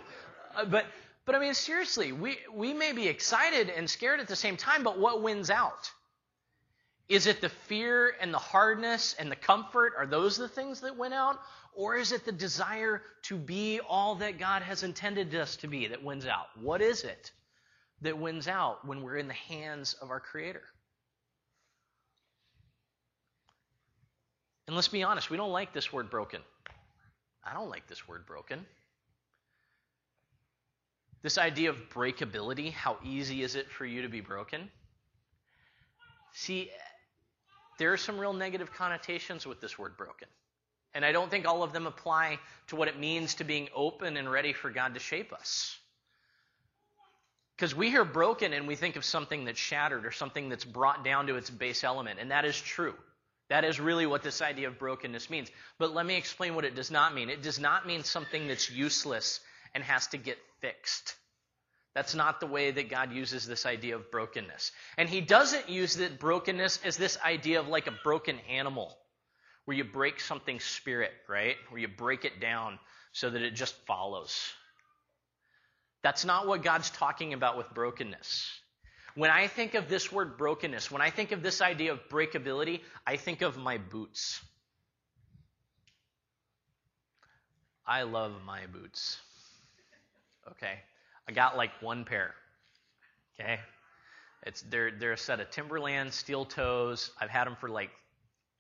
Uh, 0.56 0.65
but, 0.65 0.86
but 1.26 1.36
I 1.36 1.39
mean, 1.39 1.54
seriously, 1.54 2.12
we 2.12 2.38
we 2.54 2.73
may 2.73 2.93
be 2.93 3.08
excited 3.08 3.69
and 3.69 3.89
scared 3.89 4.19
at 4.19 4.28
the 4.28 4.36
same 4.36 4.58
time, 4.58 4.84
but 4.84 4.99
what 4.99 5.21
wins 5.21 5.49
out? 5.49 5.91
Is 7.09 7.27
it 7.27 7.41
the 7.41 7.49
fear 7.49 8.15
and 8.21 8.33
the 8.33 8.39
hardness 8.39 9.15
and 9.19 9.31
the 9.31 9.35
comfort? 9.35 9.93
Are 9.97 10.05
those 10.05 10.37
the 10.37 10.47
things 10.47 10.81
that 10.81 10.97
win 10.97 11.13
out? 11.13 11.39
Or 11.75 11.95
is 11.95 12.11
it 12.11 12.25
the 12.25 12.31
desire 12.31 13.01
to 13.23 13.37
be 13.37 13.79
all 13.79 14.15
that 14.15 14.39
God 14.39 14.61
has 14.61 14.83
intended 14.83 15.33
us 15.35 15.55
to 15.57 15.67
be 15.67 15.87
that 15.87 16.03
wins 16.03 16.25
out? 16.25 16.47
What 16.61 16.81
is 16.81 17.03
it 17.03 17.31
that 18.01 18.17
wins 18.17 18.47
out 18.47 18.85
when 18.85 19.01
we're 19.01 19.17
in 19.17 19.27
the 19.27 19.33
hands 19.33 19.95
of 20.01 20.11
our 20.11 20.19
Creator? 20.19 20.63
And 24.67 24.75
let's 24.75 24.87
be 24.87 25.03
honest, 25.03 25.29
we 25.29 25.37
don't 25.37 25.51
like 25.51 25.73
this 25.73 25.91
word 25.91 26.09
broken. 26.09 26.41
I 27.43 27.53
don't 27.53 27.69
like 27.69 27.87
this 27.87 28.07
word 28.07 28.25
broken. 28.25 28.65
This 31.21 31.37
idea 31.37 31.69
of 31.69 31.77
breakability, 31.89 32.71
how 32.71 32.97
easy 33.03 33.43
is 33.43 33.55
it 33.55 33.69
for 33.69 33.85
you 33.85 34.03
to 34.03 34.09
be 34.09 34.21
broken? 34.21 34.69
See, 36.33 36.69
there 37.77 37.93
are 37.93 37.97
some 37.97 38.19
real 38.19 38.33
negative 38.33 38.73
connotations 38.73 39.45
with 39.45 39.62
this 39.62 39.77
word 39.77 39.97
broken. 39.97 40.27
And 40.93 41.03
I 41.03 41.12
don't 41.12 41.31
think 41.31 41.47
all 41.47 41.63
of 41.63 41.73
them 41.73 41.88
apply 41.88 42.39
to 42.67 42.75
what 42.75 42.88
it 42.88 42.99
means 42.99 43.36
to 43.36 43.43
being 43.43 43.69
open 43.75 44.15
and 44.17 44.31
ready 44.31 44.53
for 44.53 44.69
God 44.69 44.93
to 44.93 44.99
shape 44.99 45.33
us. 45.33 45.77
Because 47.55 47.75
we 47.75 47.89
hear 47.89 48.05
broken 48.05 48.53
and 48.53 48.67
we 48.67 48.75
think 48.75 48.95
of 48.95 49.05
something 49.05 49.45
that's 49.45 49.59
shattered 49.59 50.05
or 50.05 50.12
something 50.12 50.49
that's 50.49 50.65
brought 50.65 51.03
down 51.03 51.27
to 51.27 51.36
its 51.36 51.49
base 51.49 51.83
element, 51.83 52.19
and 52.19 52.31
that 52.31 52.45
is 52.45 52.59
true. 52.59 52.95
That 53.49 53.63
is 53.63 53.79
really 53.79 54.05
what 54.05 54.23
this 54.23 54.41
idea 54.41 54.67
of 54.67 54.79
brokenness 54.79 55.29
means. 55.29 55.51
But 55.77 55.93
let 55.93 56.05
me 56.05 56.15
explain 56.15 56.55
what 56.55 56.65
it 56.65 56.75
does 56.75 56.89
not 56.89 57.13
mean. 57.13 57.29
It 57.29 57.43
does 57.43 57.59
not 57.59 57.86
mean 57.86 58.03
something 58.03 58.47
that's 58.47 58.71
useless 58.71 59.39
and 59.75 59.83
has 59.83 60.07
to 60.07 60.17
get 60.17 60.38
fixed. 60.62 61.15
That's 61.95 62.15
not 62.15 62.39
the 62.39 62.47
way 62.47 62.71
that 62.71 62.89
God 62.89 63.12
uses 63.12 63.45
this 63.45 63.65
idea 63.65 63.95
of 63.95 64.10
brokenness. 64.10 64.71
And 64.97 65.08
He 65.08 65.21
doesn't 65.21 65.69
use 65.69 65.95
that 65.97 66.19
brokenness 66.19 66.79
as 66.84 66.97
this 66.97 67.17
idea 67.23 67.60
of 67.60 67.67
like 67.67 67.88
a 67.88 67.93
broken 68.03 68.38
animal 68.49 68.97
where 69.65 69.77
you 69.77 69.84
break 69.84 70.19
something's 70.19 70.63
spirit, 70.63 71.12
right? 71.29 71.56
Where 71.69 71.79
you 71.79 71.88
break 71.88 72.25
it 72.25 72.41
down 72.41 72.79
so 73.12 73.29
that 73.29 73.41
it 73.41 73.51
just 73.51 73.75
follows. 73.86 74.51
That's 76.01 76.25
not 76.25 76.47
what 76.47 76.63
God's 76.63 76.89
talking 76.89 77.34
about 77.34 77.58
with 77.58 77.73
brokenness. 77.73 78.49
When 79.15 79.29
I 79.29 79.47
think 79.47 79.75
of 79.75 79.88
this 79.88 80.12
word 80.12 80.38
brokenness, 80.38 80.89
when 80.89 81.01
I 81.01 81.12
think 81.12 81.32
of 81.32 81.43
this 81.43 81.62
idea 81.62 81.93
of 81.93 82.10
breakability, 82.10 82.82
I 83.06 83.15
think 83.17 83.41
of 83.41 83.58
my 83.58 83.77
boots. 83.77 84.41
I 87.86 88.03
love 88.03 88.34
my 88.45 88.65
boots. 88.65 89.17
Okay? 90.51 90.79
I 91.27 91.31
got 91.31 91.57
like 91.57 91.71
one 91.81 92.05
pair. 92.05 92.33
Okay? 93.39 93.59
It's 94.45 94.62
they're 94.63 94.91
they're 94.91 95.13
a 95.13 95.17
set 95.17 95.39
of 95.39 95.49
Timberland 95.49 96.13
steel 96.13 96.45
toes. 96.45 97.12
I've 97.19 97.29
had 97.29 97.45
them 97.45 97.55
for 97.55 97.69
like 97.69 97.91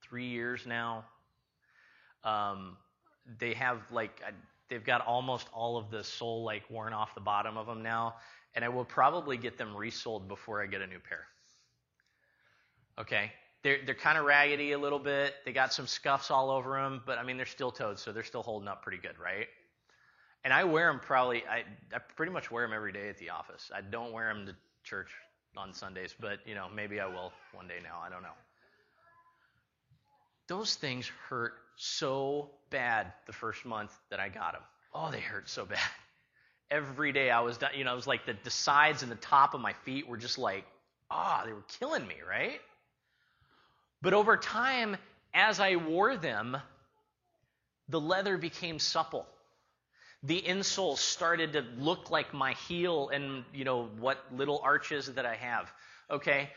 three 0.01 0.27
years 0.27 0.65
now. 0.65 1.05
Um, 2.23 2.77
they 3.39 3.53
have 3.53 3.79
like 3.91 4.21
they've 4.69 4.83
got 4.83 5.01
almost 5.01 5.47
all 5.53 5.77
of 5.77 5.91
the 5.91 6.03
sole 6.03 6.43
like 6.43 6.63
worn 6.69 6.93
off 6.93 7.13
the 7.15 7.21
bottom 7.21 7.57
of 7.57 7.67
them 7.67 7.83
now, 7.83 8.15
and 8.55 8.63
I 8.63 8.69
will 8.69 8.85
probably 8.85 9.37
get 9.37 9.57
them 9.57 9.75
resoled 9.75 10.27
before 10.27 10.61
I 10.61 10.67
get 10.67 10.81
a 10.81 10.87
new 10.87 10.99
pair. 10.99 11.25
Okay, 12.97 13.31
they're 13.63 13.79
they're 13.85 13.95
kind 13.95 14.17
of 14.17 14.23
raggedy 14.23 14.71
a 14.71 14.77
little 14.77 14.99
bit. 14.99 15.35
They 15.43 15.51
got 15.51 15.73
some 15.73 15.87
scuffs 15.87 16.31
all 16.31 16.49
over 16.49 16.81
them, 16.81 17.01
but 17.05 17.17
I 17.17 17.23
mean 17.23 17.35
they're 17.35 17.45
still 17.45 17.71
toed, 17.71 17.99
so 17.99 18.13
they're 18.13 18.23
still 18.23 18.43
holding 18.43 18.69
up 18.69 18.83
pretty 18.83 18.99
good, 18.99 19.19
right? 19.19 19.47
And 20.43 20.53
I 20.53 20.63
wear 20.65 20.91
them 20.91 20.99
probably 20.99 21.43
I 21.49 21.63
I 21.93 21.99
pretty 22.15 22.31
much 22.31 22.51
wear 22.51 22.65
them 22.65 22.73
every 22.73 22.91
day 22.91 23.09
at 23.09 23.17
the 23.17 23.29
office. 23.29 23.71
I 23.73 23.81
don't 23.81 24.11
wear 24.11 24.33
them 24.33 24.45
to 24.47 24.55
church 24.83 25.11
on 25.55 25.73
Sundays, 25.73 26.13
but 26.19 26.39
you 26.45 26.55
know 26.55 26.67
maybe 26.73 26.99
I 26.99 27.07
will 27.07 27.31
one 27.53 27.67
day 27.67 27.79
now. 27.83 27.99
I 28.05 28.09
don't 28.09 28.23
know. 28.23 28.35
Those 30.47 30.75
things 30.75 31.09
hurt 31.29 31.53
so 31.75 32.51
bad 32.69 33.13
the 33.25 33.33
first 33.33 33.65
month 33.65 33.91
that 34.09 34.19
I 34.19 34.29
got 34.29 34.53
them. 34.53 34.61
Oh, 34.93 35.09
they 35.11 35.19
hurt 35.19 35.49
so 35.49 35.65
bad. 35.65 35.79
Every 36.71 37.11
day 37.11 37.29
I 37.29 37.41
was, 37.41 37.57
done. 37.57 37.71
you 37.75 37.83
know, 37.83 37.93
it 37.93 37.95
was 37.95 38.07
like 38.07 38.25
the, 38.25 38.35
the 38.43 38.49
sides 38.49 39.03
and 39.03 39.11
the 39.11 39.15
top 39.15 39.53
of 39.53 39.61
my 39.61 39.73
feet 39.85 40.07
were 40.07 40.17
just 40.17 40.37
like, 40.37 40.65
ah, 41.09 41.41
oh, 41.41 41.45
they 41.45 41.53
were 41.53 41.63
killing 41.79 42.05
me, 42.07 42.15
right? 42.27 42.59
But 44.01 44.13
over 44.13 44.37
time, 44.37 44.97
as 45.33 45.59
I 45.59 45.75
wore 45.75 46.17
them, 46.17 46.57
the 47.89 48.01
leather 48.01 48.37
became 48.37 48.79
supple. 48.79 49.27
The 50.23 50.41
insole 50.41 50.97
started 50.97 51.53
to 51.53 51.65
look 51.77 52.09
like 52.09 52.33
my 52.33 52.53
heel 52.53 53.09
and, 53.09 53.43
you 53.53 53.65
know, 53.65 53.89
what 53.99 54.23
little 54.31 54.61
arches 54.63 55.07
that 55.07 55.25
I 55.25 55.35
have 55.35 55.71
okay, 56.09 56.49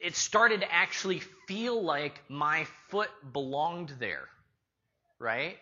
it 0.00 0.16
started 0.16 0.60
to 0.60 0.72
actually 0.72 1.20
feel 1.46 1.82
like 1.82 2.20
my 2.28 2.66
foot 2.88 3.10
belonged 3.32 3.94
there, 3.98 4.28
right? 5.18 5.56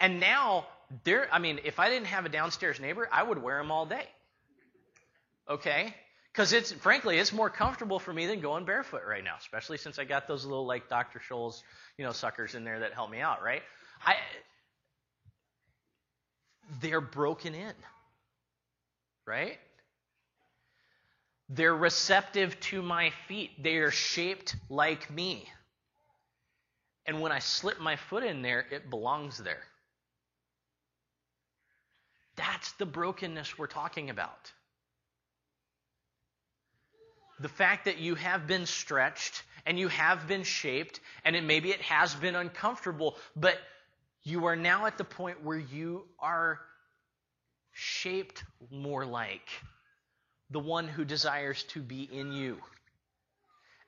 And 0.00 0.20
now, 0.20 0.66
there, 1.04 1.28
I 1.32 1.38
mean, 1.38 1.60
if 1.64 1.78
I 1.78 1.90
didn't 1.90 2.06
have 2.06 2.24
a 2.26 2.28
downstairs 2.28 2.80
neighbor, 2.80 3.08
I 3.12 3.22
would 3.22 3.42
wear 3.42 3.58
them 3.58 3.70
all 3.70 3.86
day, 3.86 4.06
okay? 5.48 5.94
Because 6.32 6.52
it's, 6.52 6.72
frankly, 6.72 7.18
it's 7.18 7.32
more 7.32 7.50
comfortable 7.50 7.98
for 7.98 8.12
me 8.12 8.26
than 8.26 8.40
going 8.40 8.64
barefoot 8.64 9.02
right 9.06 9.24
now, 9.24 9.34
especially 9.38 9.78
since 9.78 9.98
I 9.98 10.04
got 10.04 10.28
those 10.28 10.44
little, 10.44 10.66
like, 10.66 10.88
Dr. 10.88 11.20
Scholl's, 11.28 11.62
you 11.96 12.04
know, 12.04 12.12
suckers 12.12 12.54
in 12.54 12.64
there 12.64 12.80
that 12.80 12.94
help 12.94 13.10
me 13.10 13.20
out, 13.20 13.42
right? 13.42 13.62
I, 14.04 14.14
they're 16.80 17.00
broken 17.00 17.54
in, 17.54 17.74
right? 19.26 19.58
They're 21.48 21.76
receptive 21.76 22.58
to 22.60 22.82
my 22.82 23.10
feet. 23.26 23.62
They 23.62 23.76
are 23.76 23.90
shaped 23.90 24.54
like 24.68 25.10
me. 25.10 25.48
And 27.06 27.22
when 27.22 27.32
I 27.32 27.38
slip 27.38 27.80
my 27.80 27.96
foot 27.96 28.22
in 28.22 28.42
there, 28.42 28.66
it 28.70 28.90
belongs 28.90 29.38
there. 29.38 29.62
That's 32.36 32.72
the 32.72 32.86
brokenness 32.86 33.58
we're 33.58 33.66
talking 33.66 34.10
about. 34.10 34.52
The 37.40 37.48
fact 37.48 37.86
that 37.86 37.98
you 37.98 38.14
have 38.14 38.46
been 38.46 38.66
stretched 38.66 39.42
and 39.64 39.78
you 39.78 39.88
have 39.88 40.28
been 40.28 40.42
shaped, 40.42 41.00
and 41.24 41.34
it, 41.34 41.44
maybe 41.44 41.70
it 41.70 41.80
has 41.82 42.14
been 42.14 42.34
uncomfortable, 42.34 43.16
but 43.34 43.58
you 44.28 44.46
are 44.46 44.56
now 44.56 44.86
at 44.86 44.98
the 44.98 45.04
point 45.04 45.44
where 45.44 45.58
you 45.58 46.04
are 46.18 46.60
shaped 47.72 48.44
more 48.70 49.06
like 49.06 49.48
the 50.50 50.58
one 50.58 50.88
who 50.88 51.04
desires 51.04 51.62
to 51.64 51.80
be 51.80 52.02
in 52.02 52.32
you. 52.32 52.58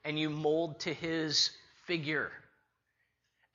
And 0.04 0.18
you 0.18 0.30
mold 0.30 0.80
to 0.80 0.94
his 0.94 1.50
figure. 1.86 2.30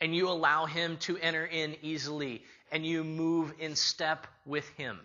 And 0.01 0.15
you 0.15 0.29
allow 0.29 0.65
him 0.65 0.97
to 0.97 1.17
enter 1.17 1.45
in 1.45 1.75
easily. 1.81 2.43
And 2.71 2.85
you 2.85 3.03
move 3.03 3.53
in 3.59 3.75
step 3.75 4.27
with 4.45 4.67
him. 4.69 4.99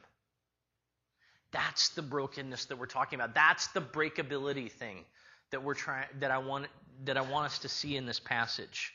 That's 1.52 1.90
the 1.90 2.02
brokenness 2.02 2.66
that 2.66 2.76
we're 2.76 2.86
talking 2.86 3.20
about. 3.20 3.34
That's 3.34 3.68
the 3.68 3.80
breakability 3.80 4.70
thing 4.70 5.04
that 5.50 5.62
we're 5.62 5.74
trying 5.74 6.06
that 6.20 6.30
I 6.30 6.38
want 6.38 6.66
that 7.04 7.16
I 7.16 7.22
want 7.22 7.46
us 7.46 7.58
to 7.60 7.68
see 7.68 7.96
in 7.96 8.06
this 8.06 8.20
passage. 8.20 8.92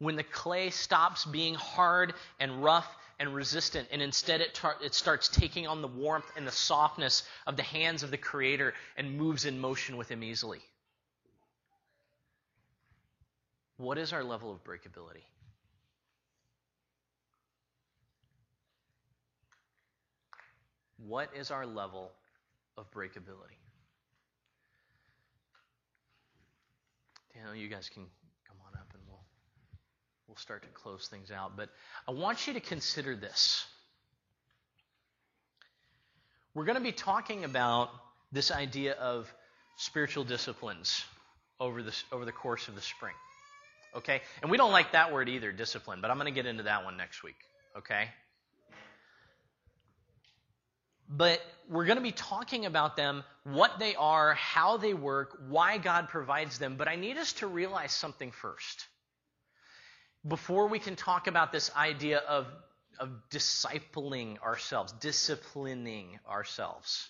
When 0.00 0.16
the 0.16 0.24
clay 0.24 0.70
stops 0.70 1.26
being 1.26 1.54
hard 1.54 2.14
and 2.40 2.64
rough 2.64 2.88
and 3.18 3.34
resistant, 3.34 3.86
and 3.92 4.00
instead 4.00 4.40
it, 4.40 4.54
tar- 4.54 4.78
it 4.82 4.94
starts 4.94 5.28
taking 5.28 5.66
on 5.66 5.82
the 5.82 5.88
warmth 5.88 6.24
and 6.36 6.46
the 6.46 6.52
softness 6.52 7.22
of 7.46 7.56
the 7.58 7.62
hands 7.62 8.02
of 8.02 8.10
the 8.10 8.16
Creator 8.16 8.72
and 8.96 9.18
moves 9.18 9.44
in 9.44 9.60
motion 9.60 9.98
with 9.98 10.10
Him 10.10 10.24
easily. 10.24 10.60
What 13.76 13.98
is 13.98 14.14
our 14.14 14.24
level 14.24 14.50
of 14.50 14.64
breakability? 14.64 15.22
What 20.96 21.28
is 21.36 21.50
our 21.50 21.66
level 21.66 22.10
of 22.78 22.90
breakability? 22.90 23.58
Daniel, 27.34 27.54
you 27.54 27.68
guys 27.68 27.90
can 27.90 28.06
we'll 30.30 30.36
start 30.36 30.62
to 30.62 30.68
close 30.68 31.08
things 31.08 31.32
out. 31.32 31.56
But 31.56 31.70
I 32.06 32.12
want 32.12 32.46
you 32.46 32.52
to 32.52 32.60
consider 32.60 33.16
this. 33.16 33.66
We're 36.54 36.66
going 36.66 36.78
to 36.78 36.84
be 36.84 36.92
talking 36.92 37.42
about 37.42 37.90
this 38.30 38.52
idea 38.52 38.92
of 38.92 39.28
spiritual 39.76 40.22
disciplines 40.22 41.04
over, 41.58 41.82
this, 41.82 42.04
over 42.12 42.24
the 42.24 42.30
course 42.30 42.68
of 42.68 42.76
the 42.76 42.80
spring. 42.80 43.14
Okay? 43.96 44.20
And 44.40 44.52
we 44.52 44.56
don't 44.56 44.70
like 44.70 44.92
that 44.92 45.12
word 45.12 45.28
either, 45.28 45.50
discipline, 45.50 45.98
but 46.00 46.12
I'm 46.12 46.16
going 46.16 46.32
to 46.32 46.42
get 46.42 46.46
into 46.46 46.62
that 46.62 46.84
one 46.84 46.96
next 46.96 47.24
week. 47.24 47.38
Okay? 47.76 48.08
But 51.08 51.40
we're 51.68 51.86
going 51.86 51.98
to 51.98 52.04
be 52.04 52.12
talking 52.12 52.66
about 52.66 52.96
them, 52.96 53.24
what 53.42 53.80
they 53.80 53.96
are, 53.96 54.34
how 54.34 54.76
they 54.76 54.94
work, 54.94 55.36
why 55.48 55.78
God 55.78 56.08
provides 56.08 56.58
them. 56.58 56.76
But 56.76 56.86
I 56.86 56.94
need 56.94 57.16
us 57.16 57.32
to 57.34 57.48
realize 57.48 57.90
something 57.90 58.30
first 58.30 58.86
before 60.26 60.68
we 60.68 60.78
can 60.78 60.96
talk 60.96 61.26
about 61.26 61.52
this 61.52 61.70
idea 61.76 62.18
of, 62.18 62.46
of 62.98 63.10
discipling 63.30 64.38
ourselves, 64.40 64.92
disciplining 64.92 66.18
ourselves 66.28 67.08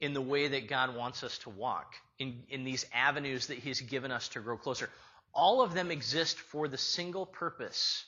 in 0.00 0.14
the 0.14 0.22
way 0.22 0.48
that 0.48 0.68
God 0.68 0.94
wants 0.94 1.24
us 1.24 1.38
to 1.38 1.50
walk, 1.50 1.94
in, 2.18 2.42
in 2.48 2.64
these 2.64 2.86
avenues 2.94 3.48
that 3.48 3.58
He's 3.58 3.80
given 3.80 4.12
us 4.12 4.28
to 4.30 4.40
grow 4.40 4.56
closer, 4.56 4.88
all 5.34 5.62
of 5.62 5.74
them 5.74 5.90
exist 5.90 6.38
for 6.38 6.68
the 6.68 6.78
single 6.78 7.26
purpose 7.26 8.04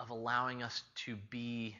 of 0.00 0.10
allowing 0.10 0.62
us 0.62 0.82
to 1.06 1.16
be 1.30 1.76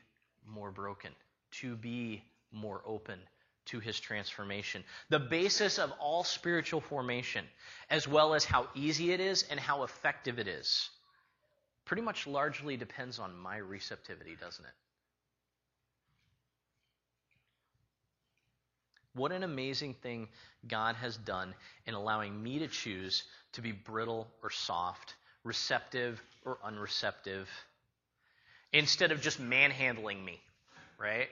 more 0.46 0.70
broken, 0.70 1.11
to 1.50 1.74
be 1.74 2.22
more 2.52 2.80
open, 2.87 3.18
to 3.66 3.81
his 3.81 3.98
transformation. 3.98 4.85
The 5.09 5.18
basis 5.18 5.79
of 5.79 5.92
all 6.00 6.24
spiritual 6.24 6.81
formation, 6.81 7.44
as 7.90 8.07
well 8.07 8.35
as 8.35 8.44
how 8.44 8.68
easy 8.74 9.12
it 9.12 9.20
is 9.20 9.44
and 9.50 9.59
how 9.59 9.83
effective 9.85 10.38
it 10.38 10.48
is, 10.48 10.90
pretty 11.85 12.03
much 12.03 12.27
largely 12.27 12.77
depends 12.77 13.18
on 13.18 13.37
my 13.37 13.57
receptivity, 13.57 14.37
doesn't 14.40 14.64
it? 14.64 14.72
What 19.14 19.31
an 19.31 19.44
amazing 19.44 19.94
thing 19.94 20.29
God 20.66 20.96
has 20.96 21.16
done 21.16 21.55
in 21.87 21.94
allowing 21.94 22.42
me 22.42 22.59
to 22.61 22.66
choose 22.66 23.22
to 23.53 23.62
be 23.62 23.70
brittle 23.70 24.27
or 24.42 24.50
soft, 24.50 25.14
receptive 25.44 26.20
or 26.44 26.59
unreceptive, 26.64 27.46
instead 28.72 29.12
of 29.12 29.20
just 29.20 29.38
manhandling 29.38 30.24
me, 30.24 30.40
right? 30.98 31.29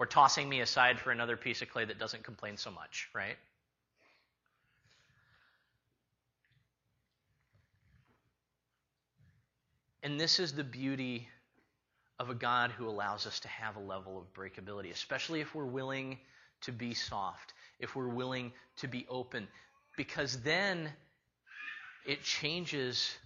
Or 0.00 0.06
tossing 0.06 0.48
me 0.48 0.62
aside 0.62 0.98
for 0.98 1.10
another 1.10 1.36
piece 1.36 1.60
of 1.60 1.68
clay 1.68 1.84
that 1.84 1.98
doesn't 1.98 2.24
complain 2.24 2.56
so 2.56 2.70
much, 2.70 3.10
right? 3.14 3.36
And 10.02 10.18
this 10.18 10.40
is 10.40 10.54
the 10.54 10.64
beauty 10.64 11.28
of 12.18 12.30
a 12.30 12.34
God 12.34 12.70
who 12.70 12.88
allows 12.88 13.26
us 13.26 13.40
to 13.40 13.48
have 13.48 13.76
a 13.76 13.80
level 13.80 14.16
of 14.16 14.32
breakability, 14.32 14.90
especially 14.90 15.42
if 15.42 15.54
we're 15.54 15.66
willing 15.66 16.16
to 16.62 16.72
be 16.72 16.94
soft, 16.94 17.52
if 17.78 17.94
we're 17.94 18.08
willing 18.08 18.52
to 18.78 18.88
be 18.88 19.04
open, 19.10 19.46
because 19.98 20.40
then 20.40 20.90
it 22.06 22.22
changes 22.22 23.18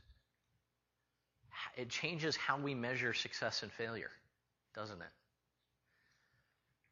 it 1.77 1.89
changes 1.89 2.35
how 2.35 2.59
we 2.59 2.75
measure 2.75 3.15
success 3.15 3.63
and 3.63 3.71
failure, 3.71 4.11
doesn't 4.75 5.01
it? 5.01 5.24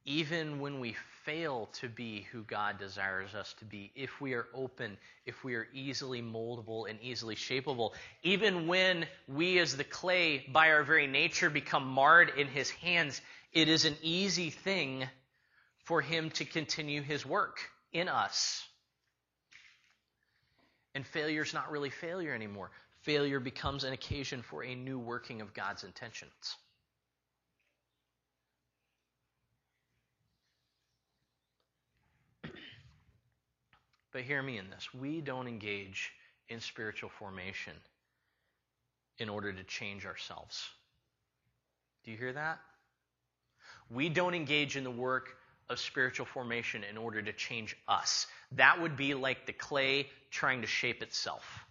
Even 0.04 0.58
when 0.60 0.80
we 0.80 0.96
fail 1.24 1.68
to 1.74 1.88
be 1.88 2.26
who 2.32 2.42
God 2.42 2.78
desires 2.78 3.34
us 3.34 3.54
to 3.60 3.64
be, 3.64 3.92
if 3.94 4.20
we 4.20 4.34
are 4.34 4.46
open, 4.52 4.96
if 5.26 5.44
we 5.44 5.54
are 5.54 5.68
easily 5.72 6.20
moldable 6.20 6.90
and 6.90 6.98
easily 7.00 7.36
shapeable, 7.36 7.92
even 8.22 8.66
when 8.66 9.06
we 9.28 9.58
as 9.58 9.76
the 9.76 9.84
clay, 9.84 10.44
by 10.52 10.70
our 10.70 10.82
very 10.82 11.06
nature, 11.06 11.50
become 11.50 11.86
marred 11.86 12.32
in 12.36 12.48
His 12.48 12.70
hands, 12.70 13.20
it 13.52 13.68
is 13.68 13.84
an 13.84 13.96
easy 14.02 14.50
thing 14.50 15.04
for 15.84 16.00
Him 16.00 16.30
to 16.30 16.44
continue 16.44 17.02
His 17.02 17.24
work 17.24 17.58
in 17.92 18.08
us. 18.08 18.66
And 20.94 21.06
failure 21.06 21.42
is 21.42 21.54
not 21.54 21.70
really 21.70 21.90
failure 21.90 22.34
anymore. 22.34 22.70
Failure 23.02 23.40
becomes 23.40 23.84
an 23.84 23.92
occasion 23.92 24.42
for 24.42 24.64
a 24.64 24.74
new 24.74 24.98
working 24.98 25.40
of 25.40 25.54
God's 25.54 25.84
intentions. 25.84 26.56
But 34.12 34.22
hear 34.22 34.42
me 34.42 34.58
in 34.58 34.68
this. 34.70 34.92
We 34.94 35.20
don't 35.20 35.48
engage 35.48 36.12
in 36.48 36.60
spiritual 36.60 37.08
formation 37.08 37.72
in 39.18 39.28
order 39.28 39.52
to 39.52 39.62
change 39.64 40.04
ourselves. 40.04 40.68
Do 42.04 42.10
you 42.10 42.16
hear 42.16 42.32
that? 42.32 42.60
We 43.90 44.08
don't 44.08 44.34
engage 44.34 44.76
in 44.76 44.84
the 44.84 44.90
work 44.90 45.36
of 45.68 45.78
spiritual 45.78 46.26
formation 46.26 46.84
in 46.84 46.96
order 46.96 47.22
to 47.22 47.32
change 47.32 47.76
us. 47.88 48.26
That 48.52 48.80
would 48.80 48.96
be 48.96 49.14
like 49.14 49.46
the 49.46 49.52
clay 49.52 50.08
trying 50.30 50.60
to 50.60 50.66
shape 50.66 51.02
itself. 51.02 51.64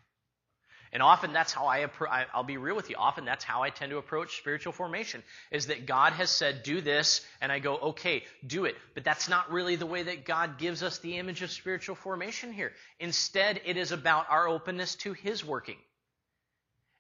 And 0.94 1.02
often 1.02 1.32
that's 1.32 1.54
how 1.54 1.68
I, 1.68 1.88
I'll 2.34 2.44
be 2.44 2.58
real 2.58 2.76
with 2.76 2.90
you. 2.90 2.98
Often 2.98 3.24
that's 3.24 3.46
how 3.46 3.64
I 3.64 3.70
tend 3.70 3.92
to 3.92 3.98
approach 3.98 4.38
spiritual 4.38 4.74
formation 4.74 5.24
is 5.50 5.68
that 5.68 5.86
God 5.86 6.14
has 6.14 6.30
said, 6.30 6.64
do 6.64 6.82
this, 6.82 7.26
and 7.40 7.50
I 7.50 7.60
go, 7.60 7.78
okay, 7.78 8.24
do 8.46 8.66
it. 8.66 8.76
But 8.94 9.06
that's 9.06 9.30
not 9.30 9.52
really 9.52 9.78
the 9.78 9.86
way 9.86 10.04
that 10.04 10.26
God 10.26 10.58
gives 10.58 10.84
us 10.84 11.00
the 11.00 11.18
image 11.18 11.44
of 11.44 11.52
spiritual 11.52 11.96
formation 11.96 12.52
here. 12.52 12.74
Instead, 13.00 13.62
it 13.66 13.78
is 13.78 13.94
about 13.94 14.30
our 14.30 14.50
openness 14.50 14.96
to 14.96 15.14
His 15.14 15.46
working. 15.46 15.78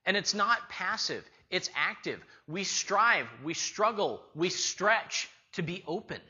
And 0.05 0.15
it's 0.15 0.33
not 0.33 0.69
passive, 0.69 1.23
it's 1.49 1.69
active. 1.75 2.23
We 2.47 2.63
strive, 2.63 3.27
we 3.43 3.53
struggle, 3.53 4.21
we 4.33 4.49
stretch 4.49 5.29
to 5.53 5.63
be 5.63 5.83
open. 5.85 6.21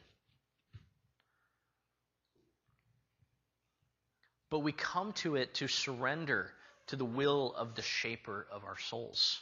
But 4.50 4.60
we 4.60 4.72
come 4.72 5.14
to 5.14 5.36
it 5.36 5.54
to 5.56 5.68
surrender 5.68 6.52
to 6.92 6.98
the 6.98 7.06
will 7.06 7.54
of 7.56 7.76
the 7.76 7.82
shaper 7.82 8.46
of 8.52 8.66
our 8.66 8.78
souls, 8.78 9.40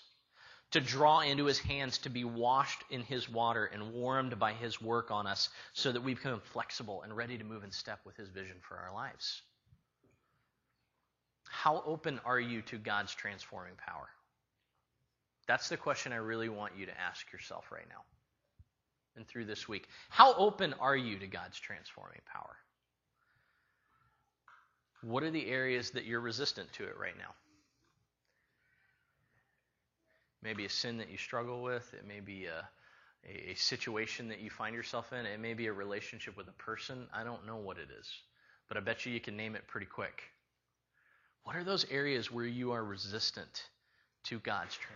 to 0.69 0.79
draw 0.79 1.21
into 1.21 1.45
his 1.45 1.57
hands, 1.57 1.97
to 1.97 2.09
be 2.09 2.23
washed 2.23 2.83
in 2.91 3.01
his 3.01 3.27
water 3.27 3.65
and 3.65 3.91
warmed 3.91 4.37
by 4.37 4.53
his 4.53 4.79
work 4.79 5.09
on 5.09 5.25
us, 5.25 5.49
so 5.73 5.91
that 5.91 6.03
we 6.03 6.13
become 6.13 6.39
flexible 6.53 7.01
and 7.01 7.17
ready 7.17 7.39
to 7.39 7.43
move 7.43 7.63
in 7.63 7.71
step 7.71 7.99
with 8.05 8.15
his 8.17 8.29
vision 8.29 8.55
for 8.61 8.77
our 8.77 8.93
lives. 8.93 9.41
How 11.49 11.81
open 11.87 12.19
are 12.23 12.39
you 12.39 12.61
to 12.61 12.77
God's 12.77 13.15
transforming 13.15 13.73
power? 13.83 14.07
That's 15.47 15.69
the 15.69 15.77
question 15.77 16.13
I 16.13 16.17
really 16.17 16.49
want 16.49 16.73
you 16.77 16.85
to 16.85 17.01
ask 17.01 17.33
yourself 17.33 17.71
right 17.71 17.87
now 17.89 18.03
and 19.15 19.27
through 19.27 19.45
this 19.45 19.67
week. 19.67 19.87
How 20.09 20.35
open 20.35 20.75
are 20.79 20.95
you 20.95 21.17
to 21.17 21.25
God's 21.25 21.59
transforming 21.59 22.21
power? 22.31 22.55
What 25.01 25.23
are 25.23 25.31
the 25.31 25.47
areas 25.47 25.91
that 25.91 26.05
you're 26.05 26.19
resistant 26.19 26.71
to 26.73 26.83
it 26.83 26.97
right 26.99 27.17
now? 27.17 27.33
Maybe 30.41 30.65
a 30.65 30.69
sin 30.69 30.97
that 30.97 31.09
you 31.09 31.17
struggle 31.17 31.61
with. 31.61 31.93
It 31.93 32.07
may 32.07 32.19
be 32.19 32.45
a, 32.45 32.67
a, 33.27 33.51
a 33.51 33.55
situation 33.55 34.29
that 34.29 34.39
you 34.39 34.49
find 34.49 34.75
yourself 34.75 35.11
in. 35.13 35.25
It 35.25 35.39
may 35.39 35.53
be 35.53 35.67
a 35.67 35.73
relationship 35.73 36.35
with 36.37 36.47
a 36.47 36.53
person. 36.53 37.07
I 37.13 37.23
don't 37.23 37.45
know 37.45 37.57
what 37.57 37.77
it 37.77 37.89
is, 37.97 38.09
but 38.67 38.77
I 38.77 38.81
bet 38.81 39.05
you 39.05 39.13
you 39.13 39.19
can 39.19 39.37
name 39.37 39.55
it 39.55 39.67
pretty 39.67 39.87
quick. 39.87 40.23
What 41.43 41.55
are 41.55 41.63
those 41.63 41.85
areas 41.89 42.31
where 42.31 42.45
you 42.45 42.71
are 42.71 42.83
resistant 42.83 43.63
to 44.25 44.39
God's 44.39 44.75
tra- 44.75 44.95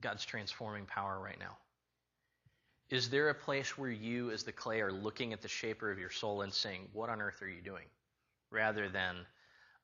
God's 0.00 0.24
transforming 0.24 0.86
power 0.86 1.20
right 1.20 1.38
now? 1.38 1.56
Is 2.88 3.10
there 3.10 3.28
a 3.28 3.34
place 3.34 3.76
where 3.78 3.90
you, 3.90 4.30
as 4.30 4.42
the 4.42 4.52
clay, 4.52 4.80
are 4.80 4.92
looking 4.92 5.32
at 5.32 5.42
the 5.42 5.48
shaper 5.48 5.90
of 5.92 5.98
your 5.98 6.10
soul 6.10 6.42
and 6.42 6.52
saying, 6.52 6.88
What 6.92 7.08
on 7.08 7.20
earth 7.20 7.42
are 7.42 7.48
you 7.48 7.62
doing? 7.62 7.84
Rather 8.50 8.88
than, 8.88 9.16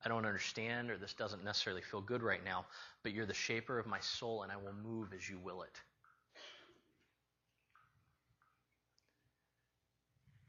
I 0.05 0.09
don't 0.09 0.26
understand 0.26 0.90
or 0.90 0.98
this 0.98 1.14
doesn't 1.14 1.44
necessarily 1.44 1.83
feel 1.83 2.00
good 2.00 2.22
right 2.22 2.44
now, 2.44 2.66
but 3.02 3.12
you're 3.12 3.26
the 3.26 3.35
shaper 3.35 3.79
of 3.79 3.87
my 3.87 4.00
soul 4.00 4.42
and 4.42 4.52
I 4.52 4.57
will 4.57 4.74
move 4.85 5.12
as 5.16 5.29
you 5.29 5.38
will 5.38 5.62
it. 5.62 5.81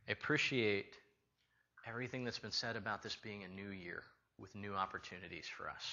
I 0.08 0.12
appreciate 0.12 0.96
everything 1.88 2.24
that's 2.24 2.40
been 2.40 2.52
said 2.52 2.76
about 2.76 3.04
this 3.04 3.16
being 3.16 3.44
a 3.44 3.48
new 3.48 3.70
year 3.72 4.04
with 4.38 4.56
new 4.56 4.74
opportunities 4.74 5.46
for 5.48 5.70
us. 5.70 5.84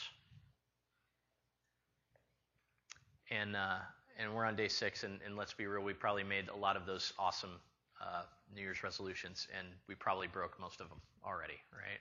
And, 3.31 3.57
uh, 3.57 3.79
and 4.19 4.33
we're 4.35 4.45
on 4.45 4.55
day 4.55 4.69
six, 4.69 5.03
and, 5.03 5.19
and, 5.25 5.37
let's 5.37 5.55
be 5.55 5.67
real, 5.67 5.83
we 5.83 5.93
probably 5.93 6.23
made 6.23 6.49
a 6.49 6.57
lot 6.57 6.77
of 6.77 6.87
those 6.87 7.13
awesome 7.19 7.59
uh, 8.01 8.23
New 8.55 8.61
Year's 8.61 8.83
resolutions, 8.83 9.49
and 9.57 9.67
we 9.89 9.95
probably 9.95 10.29
broke 10.29 10.61
most 10.61 10.81
of 10.81 10.89
them 10.89 11.01
already, 11.25 11.59
right? 11.73 11.99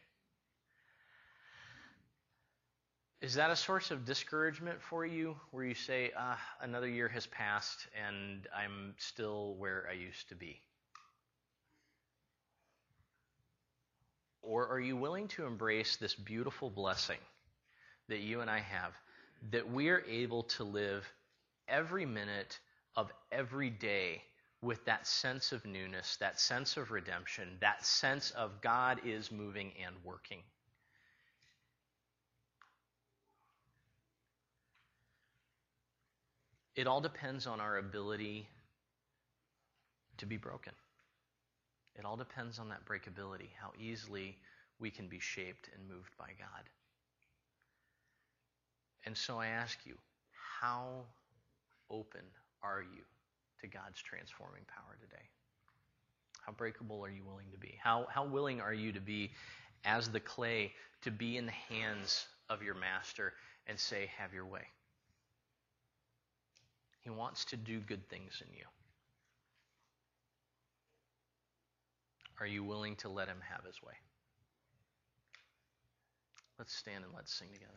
Is 3.23 3.35
that 3.35 3.51
a 3.51 3.55
source 3.55 3.89
of 3.89 4.03
discouragement 4.03 4.81
for 4.81 5.05
you 5.05 5.37
where 5.51 5.63
you 5.63 5.75
say, 5.75 6.11
ah, 6.17 6.37
another 6.59 6.89
year 6.89 7.07
has 7.07 7.25
passed 7.25 7.87
and 8.05 8.45
I'm 8.53 8.95
still 8.97 9.55
where 9.55 9.87
I 9.89 9.93
used 9.93 10.27
to 10.27 10.35
be? 10.35 10.59
Or 14.41 14.67
are 14.67 14.81
you 14.81 14.97
willing 14.97 15.29
to 15.29 15.45
embrace 15.45 15.95
this 15.95 16.13
beautiful 16.13 16.69
blessing 16.69 17.19
that 18.09 18.19
you 18.19 18.41
and 18.41 18.49
I 18.49 18.59
have 18.59 18.91
that 19.51 19.71
we 19.71 19.87
are 19.87 20.03
able 20.05 20.43
to 20.43 20.65
live 20.65 21.09
every 21.69 22.05
minute 22.05 22.59
of 22.97 23.09
every 23.31 23.69
day 23.69 24.21
with 24.61 24.83
that 24.83 25.07
sense 25.07 25.53
of 25.53 25.65
newness, 25.65 26.17
that 26.17 26.41
sense 26.41 26.75
of 26.75 26.91
redemption, 26.91 27.55
that 27.61 27.85
sense 27.85 28.31
of 28.31 28.59
God 28.59 28.99
is 29.05 29.31
moving 29.31 29.71
and 29.81 29.95
working? 30.03 30.39
It 36.75 36.87
all 36.87 37.01
depends 37.01 37.45
on 37.45 37.59
our 37.59 37.77
ability 37.77 38.47
to 40.17 40.25
be 40.25 40.37
broken. 40.37 40.73
It 41.95 42.05
all 42.05 42.17
depends 42.17 42.57
on 42.57 42.69
that 42.69 42.85
breakability, 42.85 43.49
how 43.61 43.71
easily 43.79 44.37
we 44.79 44.89
can 44.89 45.07
be 45.07 45.19
shaped 45.19 45.69
and 45.73 45.87
moved 45.87 46.17
by 46.17 46.29
God. 46.39 46.69
And 49.05 49.15
so 49.15 49.39
I 49.39 49.47
ask 49.47 49.77
you, 49.85 49.95
how 50.61 51.03
open 51.89 52.21
are 52.63 52.81
you 52.81 53.03
to 53.61 53.67
God's 53.67 54.01
transforming 54.01 54.63
power 54.67 54.97
today? 54.99 55.23
How 56.45 56.53
breakable 56.53 57.03
are 57.03 57.09
you 57.09 57.23
willing 57.23 57.51
to 57.51 57.57
be? 57.57 57.77
How, 57.81 58.07
how 58.09 58.25
willing 58.25 58.59
are 58.59 58.73
you 58.73 58.91
to 58.91 58.99
be, 58.99 59.31
as 59.85 60.09
the 60.09 60.19
clay, 60.19 60.73
to 61.03 61.11
be 61.11 61.37
in 61.37 61.45
the 61.45 61.51
hands 61.51 62.27
of 62.49 62.63
your 62.63 62.75
master 62.75 63.33
and 63.67 63.79
say, 63.79 64.09
Have 64.17 64.33
your 64.33 64.45
way? 64.45 64.63
He 67.03 67.09
wants 67.09 67.45
to 67.45 67.57
do 67.57 67.79
good 67.79 68.07
things 68.09 68.41
in 68.45 68.53
you. 68.53 68.65
Are 72.39 72.47
you 72.47 72.63
willing 72.63 72.95
to 72.97 73.09
let 73.09 73.27
him 73.27 73.41
have 73.49 73.65
his 73.65 73.81
way? 73.83 73.93
Let's 76.57 76.73
stand 76.73 77.03
and 77.03 77.13
let's 77.13 77.33
sing 77.33 77.49
together. 77.51 77.71